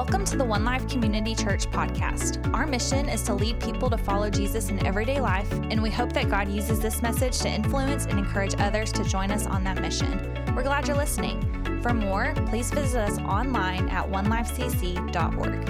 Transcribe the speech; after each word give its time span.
Welcome 0.00 0.24
to 0.24 0.36
the 0.38 0.44
One 0.46 0.64
Life 0.64 0.88
Community 0.88 1.34
Church 1.34 1.66
podcast. 1.66 2.54
Our 2.54 2.66
mission 2.66 3.06
is 3.06 3.22
to 3.24 3.34
lead 3.34 3.60
people 3.60 3.90
to 3.90 3.98
follow 3.98 4.30
Jesus 4.30 4.70
in 4.70 4.86
everyday 4.86 5.20
life, 5.20 5.52
and 5.52 5.82
we 5.82 5.90
hope 5.90 6.14
that 6.14 6.30
God 6.30 6.48
uses 6.48 6.80
this 6.80 7.02
message 7.02 7.38
to 7.40 7.50
influence 7.50 8.06
and 8.06 8.18
encourage 8.18 8.54
others 8.58 8.92
to 8.92 9.04
join 9.04 9.30
us 9.30 9.44
on 9.44 9.62
that 9.64 9.78
mission. 9.78 10.10
We're 10.56 10.62
glad 10.62 10.88
you're 10.88 10.96
listening. 10.96 11.42
For 11.82 11.92
more, 11.92 12.32
please 12.46 12.70
visit 12.70 12.98
us 12.98 13.18
online 13.18 13.90
at 13.90 14.08
onelifecc.org. 14.10 15.66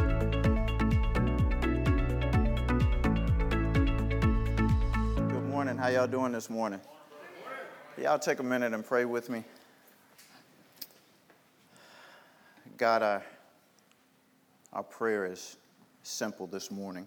Good 5.28 5.48
morning. 5.48 5.76
How 5.76 5.88
y'all 5.88 6.06
doing 6.06 6.30
this 6.30 6.48
morning? 6.48 6.80
Y'all 8.00 8.20
take 8.20 8.38
a 8.38 8.44
minute 8.44 8.74
and 8.74 8.86
pray 8.86 9.04
with 9.04 9.28
me. 9.28 9.42
God, 12.76 13.02
I 13.02 13.22
our 14.72 14.82
prayer 14.82 15.26
is 15.26 15.56
simple 16.02 16.46
this 16.46 16.70
morning 16.70 17.06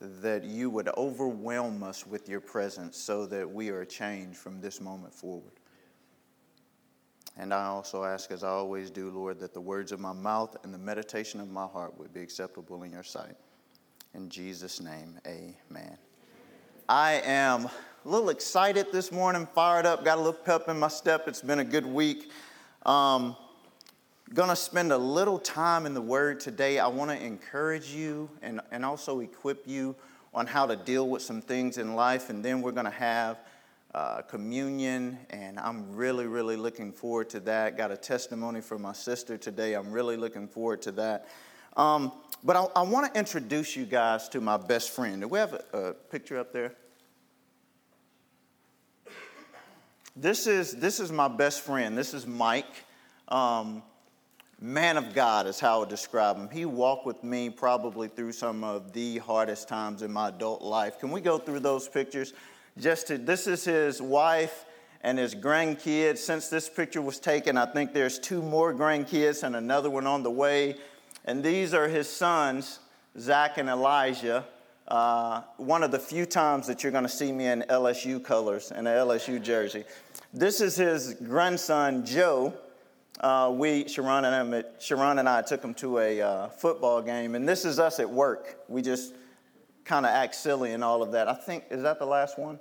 that 0.00 0.44
you 0.44 0.70
would 0.70 0.88
overwhelm 0.96 1.82
us 1.82 2.06
with 2.06 2.28
your 2.28 2.40
presence 2.40 2.96
so 2.96 3.26
that 3.26 3.50
we 3.50 3.70
are 3.70 3.84
changed 3.84 4.36
from 4.36 4.60
this 4.60 4.80
moment 4.80 5.12
forward. 5.12 5.52
And 7.38 7.52
I 7.52 7.66
also 7.66 8.04
ask, 8.04 8.30
as 8.30 8.44
I 8.44 8.48
always 8.48 8.90
do, 8.90 9.10
Lord, 9.10 9.40
that 9.40 9.52
the 9.52 9.60
words 9.60 9.92
of 9.92 10.00
my 10.00 10.12
mouth 10.12 10.56
and 10.64 10.72
the 10.72 10.78
meditation 10.78 11.40
of 11.40 11.50
my 11.50 11.66
heart 11.66 11.98
would 11.98 12.12
be 12.12 12.20
acceptable 12.20 12.82
in 12.82 12.92
your 12.92 13.02
sight. 13.02 13.36
In 14.14 14.30
Jesus' 14.30 14.80
name, 14.80 15.18
amen. 15.26 15.98
I 16.88 17.20
am 17.24 17.66
a 17.66 17.70
little 18.04 18.30
excited 18.30 18.86
this 18.92 19.10
morning, 19.10 19.46
fired 19.54 19.84
up, 19.84 20.04
got 20.04 20.16
a 20.16 20.20
little 20.20 20.32
pep 20.32 20.68
in 20.68 20.78
my 20.78 20.88
step. 20.88 21.26
It's 21.26 21.42
been 21.42 21.58
a 21.58 21.64
good 21.64 21.84
week. 21.84 22.30
Um, 22.86 23.36
going 24.34 24.48
to 24.48 24.56
spend 24.56 24.92
a 24.92 24.98
little 24.98 25.38
time 25.38 25.86
in 25.86 25.94
the 25.94 26.02
Word 26.02 26.40
today. 26.40 26.80
I 26.80 26.88
want 26.88 27.10
to 27.12 27.24
encourage 27.24 27.90
you 27.90 28.28
and, 28.42 28.60
and 28.72 28.84
also 28.84 29.20
equip 29.20 29.68
you 29.68 29.94
on 30.34 30.46
how 30.46 30.66
to 30.66 30.74
deal 30.74 31.08
with 31.08 31.22
some 31.22 31.40
things 31.40 31.78
in 31.78 31.94
life. 31.94 32.28
And 32.28 32.44
then 32.44 32.60
we're 32.60 32.72
going 32.72 32.86
to 32.86 32.90
have 32.90 33.38
uh, 33.94 34.22
communion, 34.22 35.16
and 35.30 35.58
I'm 35.60 35.94
really, 35.94 36.26
really 36.26 36.56
looking 36.56 36.92
forward 36.92 37.30
to 37.30 37.40
that. 37.40 37.76
Got 37.76 37.92
a 37.92 37.96
testimony 37.96 38.60
from 38.60 38.82
my 38.82 38.92
sister 38.92 39.38
today. 39.38 39.74
I'm 39.74 39.92
really 39.92 40.16
looking 40.16 40.48
forward 40.48 40.82
to 40.82 40.92
that. 40.92 41.28
Um, 41.76 42.12
but 42.42 42.56
I, 42.56 42.66
I 42.74 42.82
want 42.82 43.12
to 43.12 43.18
introduce 43.18 43.76
you 43.76 43.86
guys 43.86 44.28
to 44.30 44.40
my 44.40 44.56
best 44.56 44.90
friend. 44.90 45.20
Do 45.20 45.28
we 45.28 45.38
have 45.38 45.52
a, 45.72 45.78
a 45.78 45.92
picture 45.92 46.38
up 46.38 46.52
there? 46.52 46.74
This 50.16 50.46
is, 50.46 50.72
this 50.72 50.98
is 50.98 51.12
my 51.12 51.28
best 51.28 51.60
friend. 51.60 51.96
This 51.96 52.12
is 52.12 52.26
Mike. 52.26 52.66
Um, 53.28 53.82
man 54.66 54.96
of 54.96 55.14
God 55.14 55.46
is 55.46 55.60
how 55.60 55.76
I 55.76 55.78
would 55.80 55.88
describe 55.88 56.36
him. 56.36 56.50
He 56.50 56.64
walked 56.64 57.06
with 57.06 57.22
me 57.22 57.50
probably 57.50 58.08
through 58.08 58.32
some 58.32 58.64
of 58.64 58.92
the 58.92 59.18
hardest 59.18 59.68
times 59.68 60.02
in 60.02 60.12
my 60.12 60.28
adult 60.28 60.60
life. 60.60 60.98
Can 60.98 61.12
we 61.12 61.20
go 61.20 61.38
through 61.38 61.60
those 61.60 61.88
pictures? 61.88 62.32
Just 62.76 63.06
to, 63.06 63.16
this 63.16 63.46
is 63.46 63.64
his 63.64 64.02
wife 64.02 64.64
and 65.02 65.18
his 65.18 65.36
grandkids. 65.36 66.18
Since 66.18 66.48
this 66.48 66.68
picture 66.68 67.00
was 67.00 67.20
taken, 67.20 67.56
I 67.56 67.66
think 67.66 67.92
there's 67.92 68.18
two 68.18 68.42
more 68.42 68.74
grandkids 68.74 69.44
and 69.44 69.54
another 69.54 69.88
one 69.88 70.06
on 70.06 70.24
the 70.24 70.32
way. 70.32 70.76
And 71.24 71.44
these 71.44 71.72
are 71.72 71.86
his 71.86 72.08
sons, 72.08 72.80
Zach 73.16 73.58
and 73.58 73.68
Elijah. 73.68 74.44
Uh, 74.88 75.42
one 75.58 75.84
of 75.84 75.92
the 75.92 75.98
few 75.98 76.26
times 76.26 76.66
that 76.66 76.82
you're 76.82 76.92
going 76.92 77.04
to 77.04 77.08
see 77.08 77.30
me 77.30 77.46
in 77.46 77.64
LSU 77.70 78.22
colors 78.22 78.72
in 78.72 78.78
an 78.78 78.96
LSU 78.96 79.40
jersey. 79.40 79.84
This 80.34 80.60
is 80.60 80.74
his 80.74 81.14
grandson, 81.14 82.04
Joe 82.04 82.52
uh, 83.20 83.52
we, 83.54 83.88
Sharon 83.88 84.24
and, 84.24 84.54
I, 84.54 84.64
Sharon 84.78 85.18
and 85.18 85.28
I 85.28 85.42
took 85.42 85.62
him 85.62 85.74
to 85.74 85.98
a 85.98 86.20
uh, 86.20 86.48
football 86.48 87.00
game, 87.00 87.34
and 87.34 87.48
this 87.48 87.64
is 87.64 87.78
us 87.78 87.98
at 87.98 88.08
work. 88.08 88.58
We 88.68 88.82
just 88.82 89.14
kind 89.84 90.04
of 90.04 90.12
act 90.12 90.34
silly 90.34 90.72
and 90.72 90.84
all 90.84 91.02
of 91.02 91.12
that. 91.12 91.28
I 91.28 91.34
think, 91.34 91.64
is 91.70 91.82
that 91.82 91.98
the 91.98 92.06
last 92.06 92.38
one? 92.38 92.58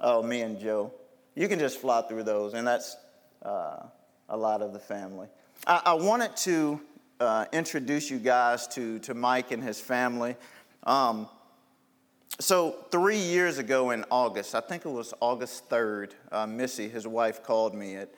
Oh, 0.00 0.22
me 0.22 0.42
and 0.42 0.58
Joe. 0.58 0.92
You 1.34 1.48
can 1.48 1.58
just 1.58 1.80
fly 1.80 2.02
through 2.02 2.24
those, 2.24 2.54
and 2.54 2.66
that's 2.66 2.96
uh, 3.42 3.86
a 4.28 4.36
lot 4.36 4.60
of 4.60 4.72
the 4.72 4.78
family. 4.78 5.28
I, 5.66 5.80
I 5.86 5.94
wanted 5.94 6.36
to 6.38 6.80
uh, 7.20 7.46
introduce 7.52 8.10
you 8.10 8.18
guys 8.18 8.66
to, 8.68 8.98
to 9.00 9.14
Mike 9.14 9.52
and 9.52 9.62
his 9.62 9.80
family. 9.80 10.36
Um, 10.84 11.28
so, 12.40 12.76
three 12.90 13.18
years 13.18 13.58
ago 13.58 13.90
in 13.90 14.04
August, 14.10 14.54
I 14.54 14.60
think 14.60 14.84
it 14.84 14.90
was 14.90 15.12
August 15.20 15.68
3rd, 15.70 16.12
uh, 16.30 16.46
Missy, 16.46 16.88
his 16.88 17.06
wife, 17.06 17.42
called 17.42 17.74
me 17.74 17.96
at 17.96 18.10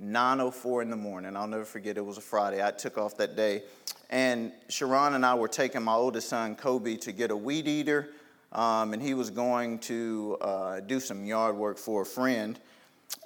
9.04 0.00 0.82
in 0.82 0.90
the 0.90 0.96
morning. 0.96 1.36
I'll 1.36 1.46
never 1.46 1.64
forget, 1.64 1.96
it 1.96 2.04
was 2.04 2.18
a 2.18 2.22
Friday. 2.22 2.64
I 2.64 2.70
took 2.70 2.96
off 2.96 3.16
that 3.18 3.36
day. 3.36 3.62
And 4.10 4.52
Sharon 4.68 5.14
and 5.14 5.24
I 5.24 5.34
were 5.34 5.48
taking 5.48 5.82
my 5.82 5.94
oldest 5.94 6.28
son, 6.28 6.56
Kobe, 6.56 6.96
to 6.98 7.12
get 7.12 7.30
a 7.30 7.36
weed 7.36 7.68
eater. 7.68 8.10
Um, 8.52 8.92
and 8.92 9.02
he 9.02 9.14
was 9.14 9.30
going 9.30 9.78
to 9.80 10.36
uh, 10.40 10.80
do 10.80 11.00
some 11.00 11.24
yard 11.24 11.56
work 11.56 11.78
for 11.78 12.02
a 12.02 12.06
friend. 12.06 12.58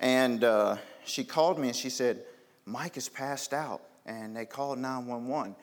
And 0.00 0.44
uh, 0.44 0.76
she 1.04 1.24
called 1.24 1.58
me 1.58 1.68
and 1.68 1.76
she 1.76 1.90
said, 1.90 2.22
Mike 2.64 2.96
is 2.96 3.08
passed 3.08 3.52
out. 3.52 3.82
And 4.04 4.36
they 4.36 4.44
called 4.44 4.78
911. 4.78 5.56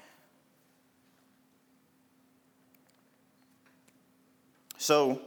So 4.78 5.22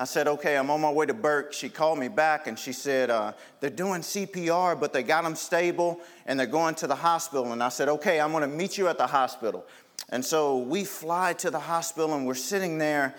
I 0.00 0.04
said, 0.04 0.28
okay, 0.28 0.56
I'm 0.56 0.70
on 0.70 0.80
my 0.80 0.92
way 0.92 1.06
to 1.06 1.14
Burke. 1.14 1.52
She 1.52 1.68
called 1.68 1.98
me 1.98 2.06
back 2.06 2.46
and 2.46 2.56
she 2.56 2.72
said, 2.72 3.10
uh, 3.10 3.32
they're 3.58 3.68
doing 3.68 4.02
CPR, 4.02 4.78
but 4.78 4.92
they 4.92 5.02
got 5.02 5.24
him 5.24 5.34
stable 5.34 5.98
and 6.24 6.38
they're 6.38 6.46
going 6.46 6.76
to 6.76 6.86
the 6.86 6.94
hospital. 6.94 7.52
And 7.52 7.60
I 7.60 7.68
said, 7.68 7.88
okay, 7.88 8.20
I'm 8.20 8.30
going 8.30 8.48
to 8.48 8.56
meet 8.56 8.78
you 8.78 8.86
at 8.86 8.96
the 8.96 9.08
hospital. 9.08 9.66
And 10.10 10.24
so 10.24 10.58
we 10.58 10.84
fly 10.84 11.32
to 11.34 11.50
the 11.50 11.58
hospital 11.58 12.14
and 12.14 12.28
we're 12.28 12.36
sitting 12.36 12.78
there 12.78 13.16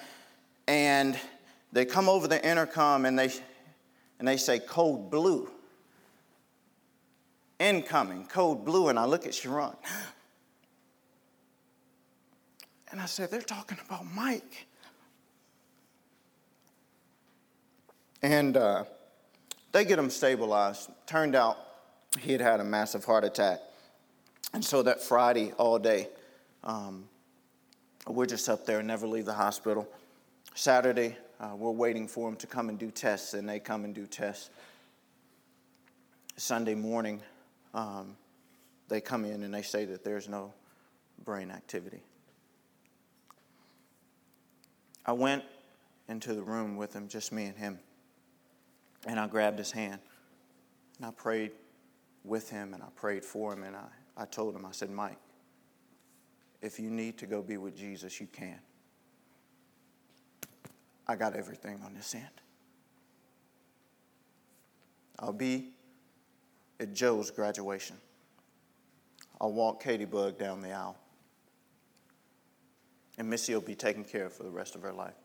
and 0.70 1.20
they 1.74 1.84
come 1.84 2.08
over 2.08 2.30
the 2.30 2.44
intercom 2.48 3.06
and 3.06 3.20
they, 3.20 3.30
and 4.18 4.26
they 4.26 4.38
say, 4.38 4.60
code 4.60 5.12
blue. 5.12 5.52
Incoming, 7.60 8.26
code 8.28 8.64
blue. 8.64 8.88
And 8.88 8.98
I 8.98 9.04
look 9.04 9.26
at 9.26 9.34
Sharon. 9.34 9.76
And 12.92 13.00
I 13.00 13.06
said, 13.06 13.30
they're 13.30 13.40
talking 13.40 13.78
about 13.86 14.04
Mike. 14.16 14.66
And 18.22 18.58
uh, 18.58 18.84
they 19.72 19.86
get 19.86 20.00
him 20.00 20.10
stabilized. 20.10 20.90
Turned 21.06 21.36
out 21.36 21.58
he 22.20 22.32
had 22.32 22.42
had 22.42 22.60
a 22.60 22.64
massive 22.64 23.06
heart 23.06 23.24
attack. 23.24 23.60
And 24.54 24.64
so 24.66 24.82
that 24.84 25.02
Friday, 25.02 25.54
all 25.58 25.78
day, 25.78 26.10
um, 26.64 27.08
we're 28.08 28.26
just 28.26 28.50
up 28.50 28.66
there, 28.66 28.80
and 28.80 28.88
never 28.88 29.06
leave 29.06 29.26
the 29.26 29.34
hospital. 29.34 29.88
Saturday, 30.56 31.16
uh, 31.40 31.52
we're 31.56 31.72
waiting 31.72 32.08
for 32.08 32.28
him 32.28 32.36
to 32.38 32.48
come 32.48 32.70
and 32.70 32.80
do 32.80 32.90
tests, 32.90 33.34
and 33.34 33.48
they 33.48 33.60
come 33.60 33.86
and 33.86 33.94
do 33.94 34.06
tests. 34.06 34.50
Sunday 36.36 36.74
morning, 36.74 37.22
um, 37.74 38.16
they 38.88 39.00
come 39.02 39.26
in 39.26 39.44
and 39.44 39.54
they 39.54 39.62
say 39.62 39.86
that 39.86 40.04
there's 40.04 40.28
no 40.28 40.54
brain 41.24 41.52
activity. 41.52 42.02
I 45.06 45.12
went 45.12 45.44
into 46.08 46.34
the 46.34 46.42
room 46.42 46.76
with 46.76 46.94
him, 46.94 47.08
just 47.08 47.32
me 47.32 47.46
and 47.46 47.58
him. 47.58 47.80
And 49.06 49.20
I 49.20 49.28
grabbed 49.28 49.58
his 49.58 49.72
hand 49.72 50.00
and 50.98 51.06
I 51.06 51.12
prayed 51.12 51.52
with 52.24 52.50
him 52.50 52.74
and 52.74 52.84
I 52.84 52.88
prayed 52.96 53.24
for 53.24 53.54
him 53.54 53.64
and 53.64 53.76
I, 53.76 53.86
I 54.18 54.26
told 54.26 54.56
him, 54.56 54.66
I 54.66 54.72
said, 54.72 54.90
Mike, 54.90 55.18
if 56.62 56.80
you 56.80 56.90
need 56.90 57.18
to 57.20 57.26
go 57.26 57.42
be 57.42 57.58
with 57.58 57.78
Jesus, 57.78 58.20
you 58.20 58.28
can. 58.28 58.60
I 61.08 61.16
got 61.16 61.36
everything 61.36 61.82
on 61.86 61.94
this 61.96 62.14
end. 62.14 62.26
I'll 65.18 65.34
be 65.34 65.70
at 66.80 66.94
Joe's 66.94 67.32
graduation. 67.32 67.96
I'll 69.42 69.54
walk 69.54 69.82
Katie 69.82 70.06
Bug 70.06 70.38
down 70.38 70.62
the 70.62 70.72
aisle. 70.72 70.98
And 73.18 73.30
Missy 73.30 73.54
will 73.54 73.62
be 73.62 73.76
taken 73.76 74.04
care 74.04 74.28
of 74.28 74.34
for 74.34 74.44
the 74.44 74.50
rest 74.50 74.76
of 74.76 74.82
her 74.82 74.94
life. 74.94 75.16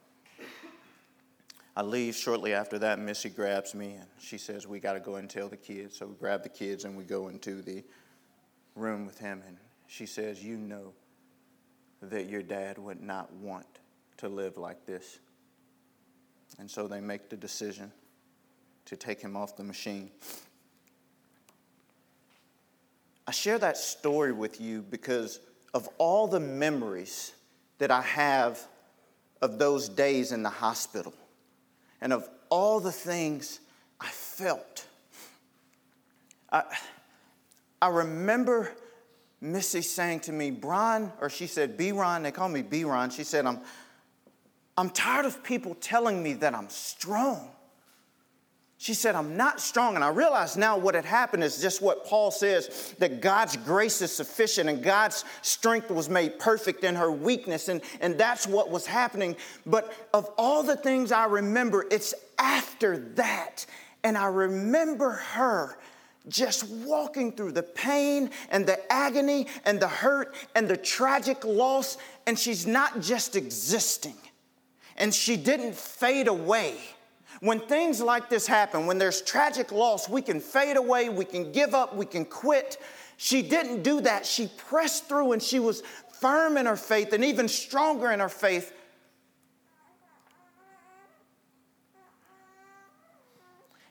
I 1.76 1.82
leave 1.82 2.15
shortly 2.15 2.55
after 2.55 2.79
that. 2.81 3.00
Missy 3.00 3.29
grabs 3.29 3.75
me 3.75 3.94
and 3.94 4.06
she 4.21 4.38
says, 4.38 4.67
We 4.67 4.79
got 4.79 4.93
to 4.93 5.00
go 5.00 5.17
and 5.17 5.29
tell 5.29 5.49
the 5.49 5.56
kids. 5.56 5.99
So 5.99 6.06
we 6.06 6.15
grab 6.15 6.43
the 6.43 6.49
kids 6.49 6.85
and 6.85 6.97
we 6.97 7.05
go 7.05 7.29
into 7.29 7.62
the 7.62 7.82
room 8.76 9.06
with 9.06 9.19
him. 9.19 9.43
And 9.47 9.56
she 9.88 10.06
says, 10.06 10.43
You 10.43 10.56
know 10.56 10.93
that 12.00 12.29
your 12.29 12.43
dad 12.43 12.79
would 12.79 13.00
not 13.00 13.32
want 13.32 13.67
to 14.19 14.29
live 14.29 14.56
like 14.56 14.87
this. 14.87 15.19
And 16.59 16.71
so 16.71 16.87
they 16.87 17.00
make 17.00 17.29
the 17.29 17.37
decision 17.37 17.91
to 18.85 18.97
take 18.97 19.20
him 19.20 19.37
off 19.37 19.56
the 19.56 19.65
machine. 19.65 20.11
I 23.27 23.32
share 23.32 23.59
that 23.59 23.79
story 23.79 24.32
with 24.32 24.61
you 24.61 24.82
because 24.82 25.41
of 25.73 25.88
all 25.99 26.29
the 26.29 26.38
memories 26.38 27.32
that 27.79 27.91
I 27.91 28.03
have 28.03 28.61
of 29.43 29.59
those 29.59 29.88
days 29.88 30.31
in 30.31 30.44
the 30.44 30.50
hospital 30.50 31.15
and 32.00 32.12
of 32.12 32.29
all 32.49 32.81
the 32.81 32.93
things 32.93 33.61
I 34.00 34.08
felt. 34.08 34.87
I, 36.52 36.62
I 37.81 37.88
remember 37.88 38.73
Missy 39.41 39.82
saying 39.82 40.20
to 40.20 40.32
me, 40.32 40.50
Brian, 40.50 41.12
or 41.20 41.29
she 41.29 41.46
said, 41.46 41.76
B 41.76 41.93
Ron, 41.93 42.23
they 42.23 42.32
call 42.32 42.49
me 42.49 42.62
B 42.62 42.85
Ron. 42.85 43.11
She 43.11 43.25
said, 43.25 43.46
I'm, 43.46 43.61
I'm 44.76 44.91
tired 44.91 45.26
of 45.26 45.43
people 45.43 45.75
telling 45.75 46.23
me 46.23 46.35
that 46.35 46.55
I'm 46.55 46.69
strong. 46.69 47.50
She 48.76 48.93
said, 48.93 49.15
I'm 49.15 49.37
not 49.37 49.61
strong. 49.61 49.94
And 49.94 50.05
I 50.05 50.09
realize 50.09 50.56
now 50.56 50.76
what 50.76 50.94
had 50.94 51.05
happened 51.05 51.44
is 51.44 51.61
just 51.61 51.81
what 51.81 52.05
Paul 52.05 52.31
says 52.31 52.94
that 52.99 53.21
God's 53.21 53.56
grace 53.56 54.03
is 54.03 54.12
sufficient 54.12 54.69
and 54.69 54.82
God's 54.82 55.25
strength 55.43 55.91
was 55.91 56.09
made 56.09 56.38
perfect 56.38 56.85
in 56.85 56.94
her 56.97 57.11
weakness. 57.11 57.69
And, 57.69 57.81
and 58.00 58.19
that's 58.19 58.47
what 58.47 58.71
was 58.71 58.85
happening. 58.85 59.37
But 59.65 59.93
of 60.12 60.29
all 60.37 60.62
the 60.62 60.76
things 60.76 61.12
I 61.12 61.26
remember, 61.26 61.87
it's 61.91 62.15
after 62.38 62.99
that. 63.15 63.65
And 64.03 64.19
I 64.19 64.26
remember 64.26 65.12
her 65.12 65.79
just 66.29 66.69
walking 66.69 67.32
through 67.32 67.53
the 67.53 67.62
pain 67.62 68.31
and 68.50 68.67
the 68.67 68.81
agony 68.93 69.47
and 69.65 69.79
the 69.79 69.88
hurt 69.88 70.35
and 70.55 70.67
the 70.69 70.77
tragic 70.77 71.44
loss. 71.44 71.97
And 72.27 72.38
she's 72.38 72.67
not 72.67 73.00
just 73.00 73.37
existing, 73.37 74.17
and 74.97 75.15
she 75.15 75.37
didn't 75.37 75.75
fade 75.75 76.29
away 76.29 76.77
when 77.40 77.60
things 77.60 78.00
like 78.00 78.28
this 78.28 78.46
happen, 78.46 78.86
when 78.86 78.98
there's 78.98 79.22
tragic 79.22 79.72
loss, 79.72 80.08
we 80.08 80.22
can 80.22 80.40
fade 80.40 80.76
away, 80.76 81.08
we 81.08 81.25
can 81.25 81.52
give 81.52 81.75
up, 81.75 81.94
we 81.94 82.06
can 82.06 82.25
quit. 82.25 82.78
She 83.16 83.42
didn't 83.42 83.82
do 83.82 84.00
that. 84.02 84.26
She 84.26 84.48
pressed 84.56 85.08
through 85.08 85.32
and 85.32 85.42
she 85.42 85.58
was 85.58 85.82
firm 86.20 86.56
in 86.56 86.66
her 86.66 86.76
faith 86.76 87.12
and 87.12 87.25
even 87.25 87.48
stronger 87.48 88.10
in 88.10 88.20
her 88.20 88.28
faith. 88.28 88.72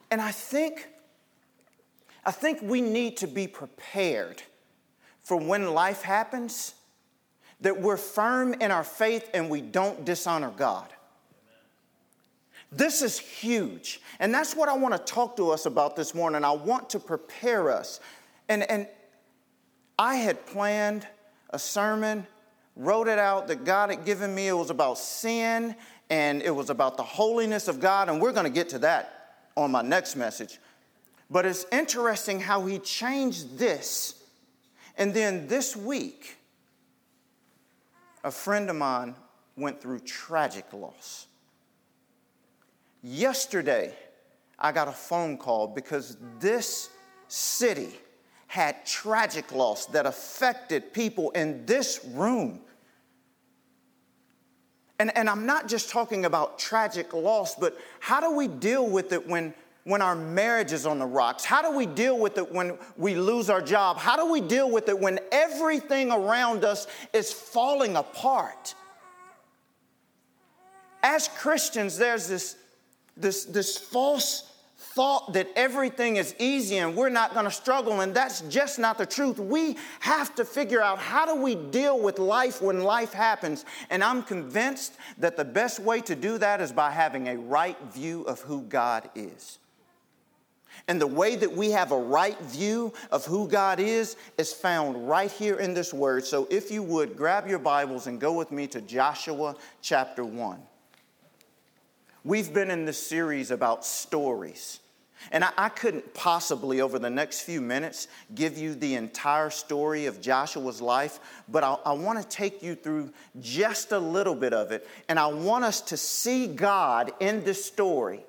And 0.09 0.21
I 0.21 0.31
think 0.31 0.89
I 2.25 2.31
think 2.31 2.59
we 2.61 2.81
need 2.81 3.17
to 3.17 3.27
be 3.27 3.47
prepared 3.47 4.41
for 5.21 5.37
when 5.37 5.73
life 5.73 6.03
happens 6.03 6.73
that 7.61 7.79
we're 7.79 7.97
firm 7.97 8.53
in 8.53 8.71
our 8.71 8.83
faith 8.83 9.29
and 9.33 9.49
we 9.49 9.61
don't 9.61 10.05
dishonor 10.05 10.51
God. 10.51 10.87
This 12.75 13.01
is 13.01 13.19
huge. 13.19 14.01
And 14.19 14.33
that's 14.33 14.55
what 14.55 14.69
I 14.69 14.73
want 14.73 14.93
to 14.93 15.13
talk 15.13 15.37
to 15.37 15.51
us 15.51 15.65
about 15.65 15.95
this 15.95 16.15
morning. 16.15 16.43
I 16.43 16.51
want 16.51 16.89
to 16.91 16.99
prepare 16.99 17.71
us. 17.71 17.99
And, 18.49 18.69
and 18.69 18.87
I 19.99 20.15
had 20.15 20.45
planned 20.45 21.07
a 21.51 21.59
sermon, 21.59 22.25
wrote 22.75 23.07
it 23.07 23.19
out 23.19 23.47
that 23.47 23.63
God 23.63 23.91
had 23.91 24.05
given 24.05 24.33
me. 24.33 24.47
It 24.47 24.53
was 24.53 24.69
about 24.69 24.97
sin 24.97 25.75
and 26.09 26.41
it 26.41 26.51
was 26.51 26.69
about 26.69 26.97
the 26.97 27.03
holiness 27.03 27.67
of 27.67 27.79
God. 27.79 28.09
And 28.09 28.21
we're 28.21 28.33
going 28.33 28.45
to 28.45 28.51
get 28.51 28.69
to 28.69 28.79
that 28.79 29.35
on 29.55 29.71
my 29.71 29.81
next 29.81 30.15
message. 30.15 30.59
But 31.29 31.45
it's 31.45 31.65
interesting 31.71 32.39
how 32.39 32.65
he 32.65 32.79
changed 32.79 33.57
this. 33.57 34.15
And 34.97 35.13
then 35.13 35.47
this 35.47 35.75
week, 35.75 36.37
a 38.23 38.31
friend 38.31 38.69
of 38.69 38.75
mine 38.75 39.15
went 39.55 39.81
through 39.81 39.99
tragic 39.99 40.71
loss. 40.73 41.27
Yesterday, 43.03 43.93
I 44.57 44.71
got 44.71 44.87
a 44.87 44.93
phone 44.93 45.37
call 45.37 45.67
because 45.67 46.15
this 46.39 46.89
city 47.27 47.89
had 48.47 48.85
tragic 48.85 49.51
loss 49.51 49.87
that 49.87 50.05
affected 50.05 50.93
people 50.93 51.31
in 51.31 51.65
this 51.65 51.99
room. 52.13 52.61
And, 54.99 55.15
and 55.17 55.29
I'm 55.29 55.45
not 55.45 55.67
just 55.67 55.89
talking 55.89 56.23
about 56.23 56.57
tragic 56.59 57.13
loss, 57.13 57.55
but 57.55 57.77
how 57.99 58.21
do 58.21 58.37
we 58.37 58.47
deal 58.47 58.87
with 58.87 59.11
it 59.11 59.27
when, 59.27 59.53
when 59.83 60.01
our 60.01 60.15
marriage 60.15 60.71
is 60.71 60.85
on 60.85 60.99
the 60.99 61.05
rocks? 61.05 61.43
How 61.43 61.61
do 61.61 61.75
we 61.75 61.85
deal 61.85 62.17
with 62.17 62.37
it 62.37 62.53
when 62.53 62.77
we 62.95 63.15
lose 63.15 63.49
our 63.49 63.61
job? 63.61 63.97
How 63.97 64.15
do 64.15 64.31
we 64.31 64.39
deal 64.39 64.71
with 64.71 64.87
it 64.87 64.97
when 64.97 65.19
everything 65.33 66.09
around 66.09 66.63
us 66.63 66.87
is 67.11 67.33
falling 67.33 67.97
apart? 67.97 68.75
As 71.01 71.27
Christians, 71.27 71.97
there's 71.97 72.29
this 72.29 72.55
this, 73.15 73.45
this 73.45 73.77
false 73.77 74.49
thought 74.95 75.33
that 75.33 75.47
everything 75.55 76.17
is 76.17 76.35
easy 76.37 76.77
and 76.77 76.95
we're 76.95 77.09
not 77.09 77.33
going 77.33 77.45
to 77.45 77.51
struggle, 77.51 78.01
and 78.01 78.13
that's 78.13 78.41
just 78.41 78.77
not 78.77 78.97
the 78.97 79.05
truth. 79.05 79.39
We 79.39 79.77
have 79.99 80.35
to 80.35 80.45
figure 80.45 80.81
out 80.81 80.99
how 80.99 81.25
do 81.25 81.41
we 81.41 81.55
deal 81.55 81.99
with 81.99 82.19
life 82.19 82.61
when 82.61 82.83
life 82.83 83.11
happens. 83.11 83.65
And 83.89 84.03
I'm 84.03 84.21
convinced 84.21 84.97
that 85.17 85.35
the 85.35 85.45
best 85.45 85.79
way 85.79 86.01
to 86.01 86.15
do 86.15 86.37
that 86.37 86.61
is 86.61 86.71
by 86.71 86.91
having 86.91 87.27
a 87.27 87.37
right 87.37 87.77
view 87.91 88.21
of 88.23 88.41
who 88.41 88.61
God 88.61 89.09
is. 89.15 89.57
And 90.87 90.99
the 90.99 91.07
way 91.07 91.35
that 91.35 91.51
we 91.51 91.71
have 91.71 91.91
a 91.91 91.97
right 91.97 92.39
view 92.41 92.93
of 93.11 93.25
who 93.25 93.47
God 93.47 93.79
is 93.79 94.17
is 94.37 94.51
found 94.51 95.07
right 95.07 95.31
here 95.31 95.55
in 95.59 95.73
this 95.73 95.93
word. 95.93 96.25
So 96.25 96.47
if 96.49 96.71
you 96.71 96.83
would, 96.83 97.15
grab 97.15 97.47
your 97.47 97.59
Bibles 97.59 98.07
and 98.07 98.19
go 98.19 98.33
with 98.33 98.51
me 98.51 98.67
to 98.67 98.81
Joshua 98.81 99.55
chapter 99.81 100.25
1. 100.25 100.59
We've 102.25 102.53
been 102.53 102.71
in 102.71 102.85
this 102.85 103.05
series 103.05 103.51
about 103.51 103.85
stories. 103.85 104.79
And 105.31 105.43
I, 105.43 105.51
I, 105.57 105.69
couldn't 105.69 106.13
possibly, 106.13 106.81
over 106.81 106.99
the 106.99 107.09
next 107.09 107.41
few 107.41 107.61
minutes, 107.61 108.07
give 108.33 108.57
you 108.57 108.75
the 108.75 108.95
entire 108.95 109.49
story 109.49 110.05
of 110.05 110.21
Joshua's 110.21 110.81
life, 110.81 111.19
but 111.49 111.63
I, 111.63 111.77
I 111.85 111.93
want 111.93 112.21
to 112.21 112.27
take 112.27 112.61
you 112.61 112.75
through 112.75 113.11
just 113.39 113.91
a 113.91 113.99
little 113.99 114.35
bit 114.35 114.53
of 114.53 114.71
it. 114.71 114.87
And 115.07 115.17
I 115.17 115.27
want 115.27 115.63
us 115.65 115.81
to 115.81 115.97
see 115.97 116.47
God 116.47 117.11
in 117.19 117.43
this 117.43 117.63
story 117.63 118.21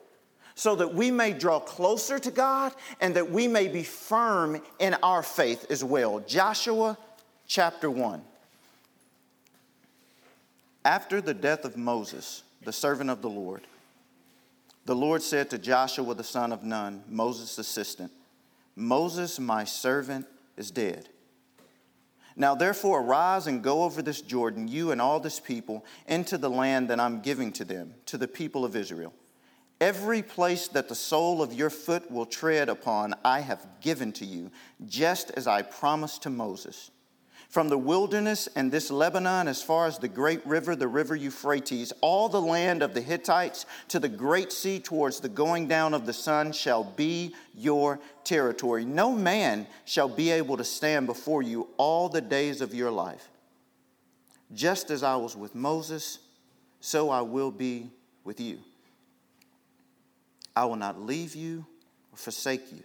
so 0.54 0.76
that 0.76 0.94
we 0.94 1.10
may 1.10 1.32
draw 1.32 1.58
closer 1.58 2.18
to 2.18 2.30
God 2.30 2.72
and 3.00 3.14
that 3.16 3.30
we 3.30 3.48
may 3.48 3.68
be 3.68 3.82
firm 3.82 4.60
in 4.78 4.94
our 5.02 5.22
faith 5.22 5.66
as 5.70 5.82
well. 5.82 6.20
Joshua 6.20 6.96
chapter 7.46 7.90
1. 7.90 8.22
After 10.84 11.20
the 11.20 11.34
death 11.34 11.64
of 11.64 11.76
Moses, 11.76 12.42
the 12.62 12.72
servant 12.72 13.10
of 13.10 13.20
the 13.20 13.30
Lord, 13.30 13.62
the 14.84 14.94
Lord 14.94 15.22
said 15.22 15.50
to 15.50 15.58
Joshua 15.58 16.14
the 16.14 16.24
son 16.24 16.52
of 16.52 16.62
Nun, 16.62 17.02
Moses' 17.08 17.58
assistant, 17.58 18.12
Moses, 18.76 19.38
my 19.38 19.64
servant, 19.64 20.26
is 20.56 20.70
dead. 20.70 21.08
Now 22.36 22.54
therefore 22.54 23.00
arise 23.00 23.46
and 23.46 23.62
go 23.62 23.84
over 23.84 24.02
this 24.02 24.20
Jordan, 24.20 24.66
you 24.66 24.90
and 24.90 25.00
all 25.00 25.20
this 25.20 25.38
people, 25.38 25.84
into 26.06 26.36
the 26.36 26.50
land 26.50 26.90
that 26.90 26.98
I'm 26.98 27.20
giving 27.20 27.52
to 27.52 27.64
them, 27.64 27.94
to 28.06 28.18
the 28.18 28.28
people 28.28 28.64
of 28.64 28.74
Israel. 28.74 29.12
Every 29.80 30.22
place 30.22 30.68
that 30.68 30.88
the 30.88 30.94
sole 30.94 31.42
of 31.42 31.52
your 31.52 31.70
foot 31.70 32.10
will 32.10 32.26
tread 32.26 32.68
upon, 32.68 33.14
I 33.24 33.40
have 33.40 33.66
given 33.80 34.12
to 34.14 34.24
you, 34.24 34.50
just 34.86 35.30
as 35.32 35.46
I 35.46 35.62
promised 35.62 36.22
to 36.22 36.30
Moses. 36.30 36.90
From 37.54 37.68
the 37.68 37.78
wilderness 37.78 38.48
and 38.56 38.72
this 38.72 38.90
Lebanon, 38.90 39.46
as 39.46 39.62
far 39.62 39.86
as 39.86 40.00
the 40.00 40.08
great 40.08 40.44
river, 40.44 40.74
the 40.74 40.88
river 40.88 41.14
Euphrates, 41.14 41.92
all 42.00 42.28
the 42.28 42.40
land 42.40 42.82
of 42.82 42.94
the 42.94 43.00
Hittites 43.00 43.64
to 43.90 44.00
the 44.00 44.08
great 44.08 44.50
sea 44.50 44.80
towards 44.80 45.20
the 45.20 45.28
going 45.28 45.68
down 45.68 45.94
of 45.94 46.04
the 46.04 46.12
sun 46.12 46.50
shall 46.50 46.82
be 46.82 47.32
your 47.54 48.00
territory. 48.24 48.84
No 48.84 49.12
man 49.12 49.68
shall 49.84 50.08
be 50.08 50.32
able 50.32 50.56
to 50.56 50.64
stand 50.64 51.06
before 51.06 51.42
you 51.42 51.68
all 51.76 52.08
the 52.08 52.20
days 52.20 52.60
of 52.60 52.74
your 52.74 52.90
life. 52.90 53.28
Just 54.52 54.90
as 54.90 55.04
I 55.04 55.14
was 55.14 55.36
with 55.36 55.54
Moses, 55.54 56.18
so 56.80 57.08
I 57.08 57.20
will 57.20 57.52
be 57.52 57.88
with 58.24 58.40
you. 58.40 58.58
I 60.56 60.64
will 60.64 60.74
not 60.74 61.00
leave 61.00 61.36
you 61.36 61.64
or 62.12 62.16
forsake 62.16 62.72
you. 62.72 62.82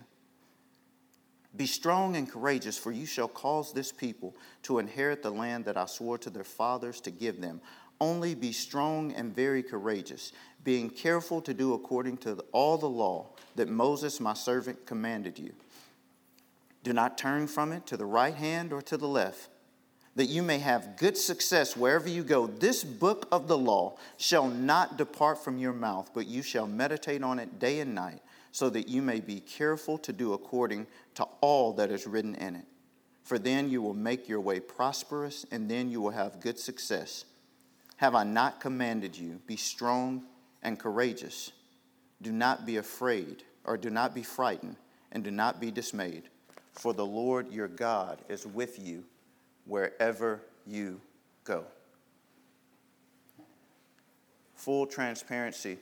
Be 1.56 1.66
strong 1.66 2.16
and 2.16 2.30
courageous, 2.30 2.78
for 2.78 2.92
you 2.92 3.06
shall 3.06 3.28
cause 3.28 3.74
this 3.74 3.92
people 3.92 4.36
to 4.64 4.80
inherit 4.80 5.24
the 5.24 5.32
land 5.32 5.66
that 5.66 5.78
I 5.78 5.86
swore 5.86 6.18
to 6.20 6.30
their 6.30 6.44
fathers 6.44 7.02
to 7.02 7.12
give 7.12 7.42
them. 7.42 7.60
Only 8.00 8.36
be 8.36 8.52
strong 8.52 9.12
and 9.14 9.36
very 9.36 9.64
courageous, 9.64 10.32
being 10.64 10.90
careful 10.90 11.42
to 11.42 11.54
do 11.54 11.74
according 11.74 12.18
to 12.18 12.36
all 12.52 12.78
the 12.78 12.90
law 12.90 13.28
that 13.56 13.68
Moses, 13.68 14.20
my 14.20 14.34
servant, 14.34 14.86
commanded 14.86 15.40
you. 15.40 15.52
Do 16.84 16.94
not 16.94 17.18
turn 17.18 17.48
from 17.48 17.72
it 17.72 17.86
to 17.88 17.98
the 17.98 18.06
right 18.06 18.36
hand 18.36 18.72
or 18.72 18.82
to 18.84 18.96
the 18.96 19.08
left, 19.08 19.50
that 20.16 20.28
you 20.28 20.44
may 20.44 20.60
have 20.60 20.98
good 20.98 21.18
success 21.18 21.76
wherever 21.76 22.08
you 22.08 22.24
go. 22.24 22.48
This 22.48 22.84
book 22.84 23.28
of 23.32 23.48
the 23.48 23.58
law 23.58 23.98
shall 24.18 24.48
not 24.48 24.98
depart 24.98 25.44
from 25.44 25.58
your 25.58 25.74
mouth, 25.74 26.12
but 26.14 26.28
you 26.28 26.42
shall 26.42 26.68
meditate 26.68 27.24
on 27.24 27.40
it 27.40 27.60
day 27.60 27.80
and 27.80 27.96
night 27.96 28.22
so 28.52 28.70
that 28.70 28.88
you 28.88 29.02
may 29.02 29.20
be 29.20 29.40
careful 29.40 29.98
to 30.00 30.14
do 30.14 30.34
according 30.34 30.88
to 31.16 31.24
all 31.42 31.74
that 31.74 31.92
is 31.92 32.08
written 32.08 32.36
in 32.36 32.56
it. 32.56 32.66
For 33.24 33.38
then 33.38 33.70
you 33.70 33.82
will 33.82 33.94
make 33.94 34.28
your 34.28 34.42
way 34.42 34.60
prosperous, 34.60 35.46
and 35.52 35.70
then 35.70 35.90
you 35.90 36.02
will 36.02 36.12
have 36.12 36.40
good 36.40 36.58
success. 36.58 37.26
Have 37.98 38.16
I 38.16 38.24
not 38.24 38.60
commanded 38.60 39.18
you? 39.18 39.40
Be 39.46 39.58
strong 39.58 40.24
and 40.64 40.80
courageous. 40.80 41.52
Do 42.22 42.32
not 42.32 42.66
be 42.66 42.78
afraid, 42.78 43.44
or 43.66 43.78
do 43.78 43.90
not 43.90 44.16
be 44.16 44.24
frightened, 44.24 44.78
and 45.12 45.24
do 45.24 45.32
not 45.32 45.60
be 45.60 45.70
dismayed, 45.70 46.24
for 46.74 46.94
the 46.94 47.06
Lord 47.06 47.52
your 47.52 47.68
God 47.68 48.20
is 48.30 48.48
with 48.48 48.80
you 48.80 49.04
wherever 49.66 50.42
you 50.66 51.00
go. 51.44 51.66
Full 54.56 54.88
transparency 54.88 55.78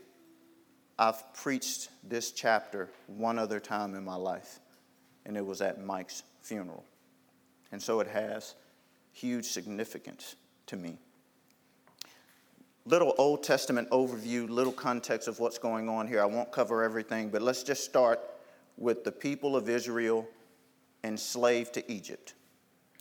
I've 1.00 1.34
preached 1.34 1.90
this 2.04 2.32
chapter 2.32 2.90
one 3.06 3.38
other 3.38 3.60
time 3.60 3.94
in 3.94 4.04
my 4.04 4.16
life, 4.16 4.60
and 5.26 5.38
it 5.38 5.46
was 5.46 5.62
at 5.62 5.84
Mike's 5.84 6.24
funeral. 6.42 6.84
And 7.72 7.82
so 7.82 8.00
it 8.00 8.08
has 8.08 8.56
huge 9.12 9.46
significance 9.46 10.36
to 10.68 10.76
me. 10.76 10.98
Little 12.86 13.14
Old 13.18 13.44
Testament 13.44 13.90
overview, 13.90 14.50
little 14.50 14.72
context 14.72 15.28
of 15.28 15.40
what's 15.40 15.58
going 15.58 15.90
on 15.90 16.08
here. 16.08 16.22
I 16.22 16.26
won't 16.26 16.52
cover 16.52 16.84
everything, 16.84 17.30
but 17.30 17.42
let's 17.42 17.64
just 17.64 17.84
start 17.84 18.20
with 18.78 19.04
the 19.04 19.12
people 19.12 19.56
of 19.56 19.68
Israel 19.68 20.28
enslaved 21.04 21.74
to 21.74 21.92
Egypt. 21.92 22.34